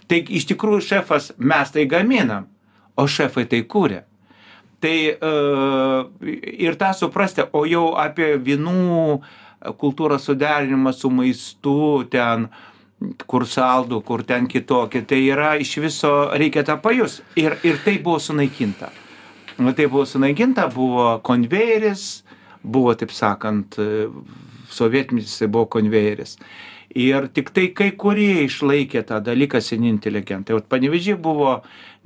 Tai 0.09 0.17
iš 0.25 0.47
tikrųjų 0.49 0.81
šefas, 0.81 1.27
mes 1.37 1.69
tai 1.69 1.83
gaminam, 1.85 2.47
o 2.97 3.05
šefai 3.05 3.45
tai 3.45 3.59
kūrė. 3.61 3.99
Tai 4.81 4.95
uh, 5.11 6.07
ir 6.41 6.79
tą 6.81 6.89
suprasti, 6.97 7.45
o 7.53 7.61
jau 7.69 7.91
apie 7.99 8.31
vynų 8.41 9.19
kultūros 9.77 10.25
suderinimą 10.25 10.93
su 10.95 11.11
maistu 11.13 11.77
ten, 12.09 12.47
kur 13.29 13.45
saldų, 13.47 14.01
kur 14.05 14.23
ten 14.27 14.47
kitokie, 14.51 15.03
tai 15.07 15.21
yra 15.31 15.53
iš 15.59 15.77
viso 15.83 16.13
reikia 16.35 16.65
tą 16.67 16.79
pajus. 16.83 17.21
Ir, 17.39 17.55
ir 17.63 17.79
tai 17.85 17.97
buvo 18.03 18.19
sunaikinta. 18.19 18.91
Nu, 19.59 19.73
tai 19.75 19.87
buvo 19.91 20.05
sunaikinta, 20.07 20.67
buvo 20.71 21.19
konvejeris, 21.23 22.23
buvo, 22.63 22.93
taip 22.99 23.11
sakant, 23.15 23.75
sovietmetis 24.71 25.37
tai 25.39 25.47
buvo 25.51 25.67
konvejeris. 25.71 26.37
Ir 26.89 27.27
tik 27.29 27.51
tai 27.53 27.67
kai 27.77 27.91
kurie 28.01 28.45
išlaikė 28.47 29.03
tą 29.05 29.19
dalyką 29.21 29.61
seni 29.61 29.91
inteligentai. 29.93 30.55
O 30.57 30.61
panevežiai 30.63 31.19
buvo 31.21 31.59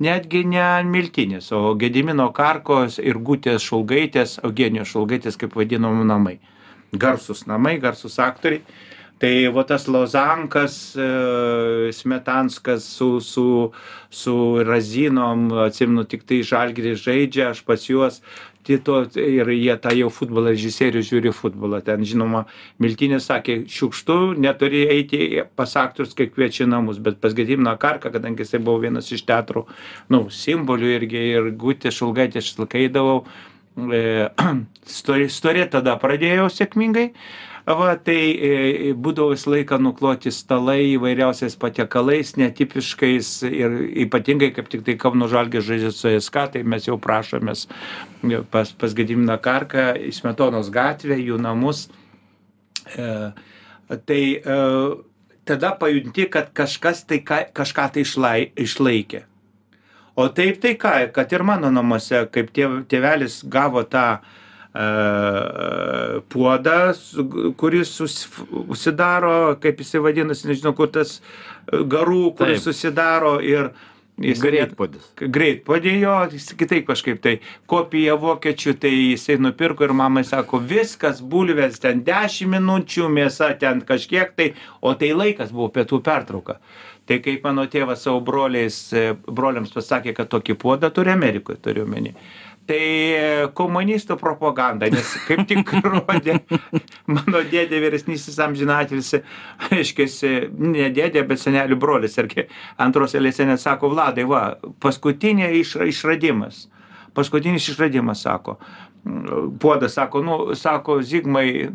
netgi 0.04 0.42
ne 0.44 0.66
miltinis, 0.84 1.48
o 1.56 1.72
Gedimino 1.80 2.28
Karkos 2.36 2.98
ir 3.00 3.16
Gutės 3.16 3.64
Šulgaitės, 3.64 4.40
Eugenijos 4.44 4.92
Šulgaitės, 4.92 5.38
kaip 5.40 5.56
vadinam, 5.56 6.02
namai. 6.06 6.36
Garsus 6.92 7.46
namai, 7.50 7.78
garsus 7.82 8.18
aktoriai. 8.22 8.62
Tai 9.24 9.36
va 9.56 9.62
tas 9.64 9.86
Lozankas, 9.88 10.74
e, 11.00 11.92
Smetanskas 11.96 12.84
su, 12.84 13.20
su, 13.24 13.70
su 14.12 14.34
Razinom, 14.68 15.46
atsimenu, 15.64 16.04
tik 16.04 16.26
tai 16.28 16.42
žalgirį 16.44 16.92
žaidžia, 17.00 17.46
aš 17.54 17.62
pas 17.64 17.86
juos 17.88 18.20
Tito 18.64 18.98
ir 19.20 19.48
jie 19.52 19.74
tą 19.80 19.92
jau 19.92 20.10
futbolą 20.12 20.52
režisierių 20.54 21.02
žiūri 21.04 21.32
futbolą. 21.36 21.82
Ten, 21.84 22.04
žinoma, 22.08 22.46
Miltinis 22.80 23.28
sakė, 23.28 23.58
šiukštu, 23.68 24.16
neturi 24.40 24.86
eiti 24.92 25.20
pas 25.56 25.72
aktorius, 25.76 26.12
kai 26.16 26.30
kviečia 26.32 26.68
namus, 26.68 27.00
bet 27.00 27.16
pas 27.20 27.36
Gedimino 27.36 27.74
Karką, 27.80 28.12
kadangi 28.12 28.44
jisai 28.44 28.60
buvo 28.64 28.80
vienas 28.84 29.08
iš 29.12 29.26
teatro, 29.28 29.66
nu, 30.12 30.26
simbolių 30.32 30.94
irgi 30.98 31.24
ir 31.34 31.50
Gutė 31.60 31.92
Šulgaitė 31.92 32.40
eidavau, 32.80 33.24
e, 33.76 34.30
stori 34.96 35.68
tada 35.68 35.98
pradėjau 36.00 36.48
sėkmingai. 36.48 37.10
Va, 37.64 37.94
tai 37.96 38.18
e, 38.36 38.90
būdavo 38.92 39.30
visą 39.32 39.48
laiką 39.54 39.78
nukloti 39.80 40.28
stalai 40.36 40.82
įvairiausiais 40.90 41.54
patiekalais, 41.56 42.34
netipiškais 42.36 43.30
ir 43.48 43.78
ypatingai, 44.04 44.50
kaip 44.52 44.68
tik 44.68 44.82
tai 44.84 44.98
Kauno 45.00 45.30
Žalgė 45.32 45.62
žaidžia 45.64 45.94
su 45.96 46.12
SK, 46.12 46.44
tai 46.52 46.62
mes 46.68 46.84
jau 46.84 46.98
prašomės 47.00 47.64
pas, 48.52 48.74
pas 48.76 48.96
Gediminą 48.98 49.38
Karką 49.40 49.86
į 49.96 50.12
Smetonos 50.12 50.68
gatvę, 50.74 51.16
jų 51.16 51.40
namus. 51.40 51.86
E, 52.84 53.08
tai 53.96 54.20
e, 54.36 54.60
tada 55.48 55.72
pajunti, 55.80 56.28
kad 56.36 56.52
kažkas 56.52 57.06
tai 57.08 57.22
ka, 57.24 57.46
kažką 57.48 57.90
tai 57.96 58.04
išlai, 58.04 58.38
išlaikė. 58.60 59.24
O 60.20 60.28
taip 60.28 60.60
tai 60.60 60.76
ką, 60.76 60.98
kad 61.16 61.32
ir 61.32 61.48
mano 61.48 61.72
namuose, 61.72 62.26
kaip 62.28 62.52
tėv, 62.52 62.82
tėvelis 62.92 63.40
gavo 63.48 63.88
tą 63.88 64.08
uh, 64.20 64.40
puodą, 66.34 66.78
kuris 67.56 67.94
užsidaro, 68.02 69.34
kaip 69.62 69.82
jisai 69.84 70.02
vadinasi, 70.02 70.48
nežinau, 70.50 70.74
kur 70.74 70.90
tas 70.90 71.20
garų, 71.70 72.34
kuris 72.34 72.58
Taip. 72.58 72.72
susidaro 72.72 73.36
ir 73.38 73.70
Jis 74.22 74.38
greitpodis. 74.38 75.08
Greitpodį 75.18 75.92
jo, 75.98 76.12
kitaip 76.54 76.84
kažkaip 76.86 77.18
tai. 77.22 77.32
Kopija 77.66 78.14
vokiečių, 78.22 78.76
tai 78.78 78.92
jisai 78.92 79.40
nupirko 79.42 79.88
ir 79.88 79.94
mamai 79.96 80.22
sako, 80.26 80.60
viskas 80.62 81.18
bulvės 81.18 81.80
ten 81.82 82.04
10 82.06 82.46
minučių, 82.52 83.08
mėsa 83.10 83.50
ten 83.58 83.82
kažkiek 83.82 84.30
tai, 84.38 84.52
o 84.78 84.94
tai 84.94 85.10
laikas 85.18 85.50
buvo 85.50 85.66
pietų 85.74 85.98
pertrauka. 86.06 86.60
Tai 87.10 87.18
kaip 87.26 87.42
mano 87.44 87.66
tėvas 87.68 88.06
savo 88.06 88.22
broliais, 88.24 88.78
broliams 89.26 89.74
pasakė, 89.74 90.14
kad 90.14 90.30
tokį 90.30 90.56
puodą 90.62 90.94
turi 90.94 91.10
Amerikoje, 91.12 91.58
turiu 91.66 91.88
menį 91.90 92.14
tai 92.68 93.50
komunistų 93.56 94.16
propaganda, 94.20 94.88
nes 94.92 95.14
kaip 95.28 95.44
tik 95.50 95.72
rodė 95.84 96.38
mano 97.10 97.42
dėdė 97.50 97.80
vyresnysis 97.82 98.38
amžinatilsi, 98.44 99.20
aiškiai, 99.70 100.48
ne 100.52 100.88
dėdė, 100.94 101.26
bet 101.28 101.42
senelių 101.42 101.78
brolis, 101.80 102.16
irgi 102.20 102.48
antros 102.80 103.16
eilėse 103.18 103.46
net 103.48 103.62
sako, 103.62 103.92
Vladai, 103.92 104.24
va, 104.28 104.46
paskutinė 104.84 105.52
išra, 105.60 105.88
išradimas. 105.90 106.66
Paskutinis 107.14 107.68
išradimas, 107.70 108.24
sako. 108.24 108.56
Puodas 109.62 109.94
sako, 109.94 110.24
nu, 110.24 110.38
sako, 110.58 110.98
Zigmai, 111.04 111.68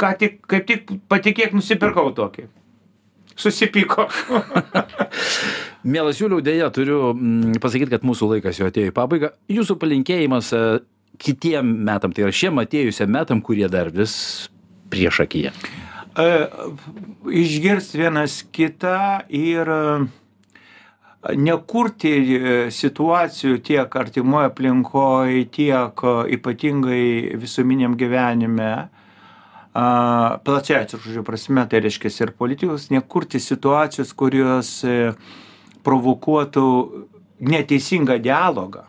ką 0.00 0.14
tik, 0.16 0.40
kaip 0.48 0.64
tik 0.70 0.94
patikėk, 1.10 1.52
nusipirkau 1.58 2.08
tokį 2.16 2.46
susipyko. 3.40 4.08
Mielas 5.80 6.18
Juliau, 6.20 6.42
dėja 6.44 6.68
turiu 6.76 7.14
mm, 7.14 7.56
pasakyti, 7.62 7.94
kad 7.94 8.04
mūsų 8.04 8.34
laikas 8.34 8.58
jau 8.60 8.68
atėjo 8.68 8.90
į 8.90 8.96
pabaigą. 8.96 9.32
Jūsų 9.48 9.78
palinkėjimas 9.80 10.52
e, 10.52 10.62
kitiem 11.20 11.72
metam, 11.88 12.12
tai 12.12 12.26
yra 12.26 12.36
šiem 12.36 12.60
atėjusiam 12.60 13.08
metam, 13.14 13.40
kurie 13.44 13.64
dar 13.72 13.88
vis 13.94 14.14
prieš 14.92 15.22
akiją. 15.24 15.54
E, 16.20 16.28
išgirst 17.40 17.96
vienas 17.96 18.42
kitą 18.52 19.24
ir 19.32 19.72
e, 19.72 19.80
nekurti 21.40 22.14
situacijų 22.76 23.64
tiek 23.64 24.00
artimoje 24.04 24.52
aplinkoje, 24.52 25.48
tiek 25.56 26.08
ypatingai 26.36 27.38
visuomeniam 27.40 27.96
gyvenime, 27.96 28.72
plačiai 29.70 30.80
atsiprašau 30.82 31.22
prasme, 31.24 31.62
tai 31.70 31.80
reiškia 31.84 32.10
ir 32.24 32.32
politikos, 32.36 32.88
nekurti 32.90 33.38
situacijos, 33.40 34.10
kurios 34.18 34.80
provokuotų 35.86 36.66
neteisingą 37.40 38.18
dialogą, 38.22 38.84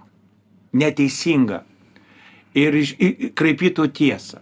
neteisingą 0.73 1.61
ir 2.57 2.77
kreipytų 3.37 3.87
tiesą. 3.95 4.41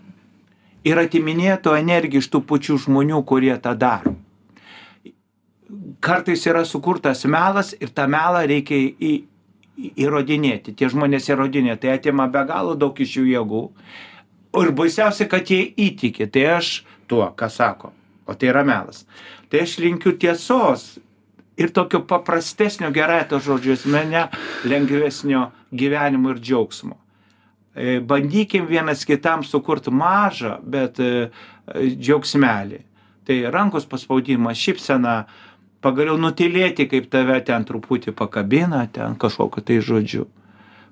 Ir 0.88 0.98
atiminėtų 1.02 1.76
energiją 1.76 2.24
iš 2.24 2.30
tų 2.32 2.42
pačių 2.50 2.78
žmonių, 2.86 3.20
kurie 3.28 3.54
tą 3.62 3.76
daro. 3.76 4.16
Kartais 6.00 6.46
yra 6.48 6.64
sukurtas 6.66 7.26
melas 7.28 7.74
ir 7.78 7.92
tą 7.94 8.08
melą 8.10 8.46
reikia 8.48 8.78
į, 8.80 9.12
įrodinėti. 10.00 10.74
Tie 10.74 10.88
žmonės 10.90 11.28
įrodinė, 11.30 11.76
tai 11.78 11.98
atima 11.98 12.30
be 12.32 12.42
galo 12.48 12.78
daug 12.80 12.96
iš 12.96 13.20
jų 13.20 13.26
jėgų 13.34 13.64
ir 14.58 14.72
baisiausia, 14.76 15.28
kad 15.30 15.50
jie 15.50 15.62
įtikė, 15.78 16.30
tai 16.32 16.46
aš 16.58 16.72
tuo, 17.10 17.28
ką 17.38 17.50
sako, 17.54 17.92
o 18.26 18.34
tai 18.34 18.50
yra 18.52 18.64
melas. 18.66 19.06
Tai 19.50 19.64
aš 19.66 19.78
linkiu 19.84 20.16
tiesos 20.18 20.98
ir 21.60 21.74
tokio 21.76 22.02
paprastesnio 22.08 22.90
gerai 22.96 23.26
to 23.30 23.40
žodžio 23.44 23.76
asmenė, 23.76 24.28
lengvesnio 24.70 25.50
gyvenimo 25.76 26.34
ir 26.34 26.40
džiaugsmo. 26.40 26.96
E, 27.76 28.00
bandykim 28.00 28.68
vienas 28.68 29.06
kitam 29.06 29.44
sukurti 29.44 29.92
mažą, 29.92 30.58
bet 30.64 31.00
e, 31.04 31.30
džiaugsmelį. 31.76 32.82
Tai 33.28 33.38
rankos 33.54 33.86
paspaudimas, 33.86 34.58
šypsena, 34.58 35.20
pagaliau 35.84 36.18
nutilėti, 36.20 36.88
kaip 36.90 37.12
tave 37.12 37.38
ten 37.46 37.68
truputį 37.68 38.16
pakabina, 38.18 38.86
ten 38.92 39.16
kažkokiu 39.20 39.64
tai 39.64 39.80
žodžiu 39.86 40.26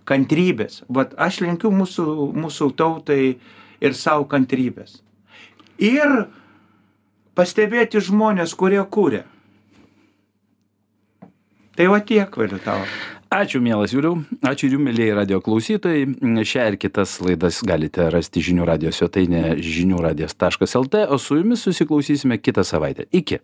kantrybės. 0.08 0.84
Vat 0.88 1.16
aš 1.20 1.42
linkiu 1.44 1.72
mūsų, 1.74 2.06
mūsų 2.38 2.70
tautai 2.80 3.38
ir 3.84 3.96
savo 3.98 4.28
kantrybės. 4.30 5.02
Ir 5.84 6.28
pastebėti 7.38 8.02
žmonės, 8.04 8.56
kurie 8.58 8.82
kūrė. 8.84 9.26
Tai 11.78 11.92
va 11.94 12.00
tiek, 12.02 12.34
vėliau 12.34 12.58
tavo. 12.64 12.86
Ačiū, 13.34 13.60
mielas 13.62 13.92
Jūriau. 13.92 14.22
Ačiū 14.48 14.70
ir 14.70 14.78
jums, 14.78 14.88
mėlyje 14.88 15.18
radio 15.18 15.38
klausytojai. 15.44 16.08
Šią 16.48 16.64
ir 16.72 16.78
kitas 16.80 17.18
laidas 17.22 17.60
galite 17.68 18.08
rasti 18.14 18.42
žinių 18.46 18.66
radio 18.66 18.94
svetainė 18.96 19.60
žinių 19.62 20.00
radijas.lt, 20.06 21.04
o 21.12 21.20
su 21.22 21.38
jumis 21.38 21.66
susiklausysime 21.68 22.40
kitą 22.40 22.64
savaitę. 22.66 23.06
Iki. 23.12 23.42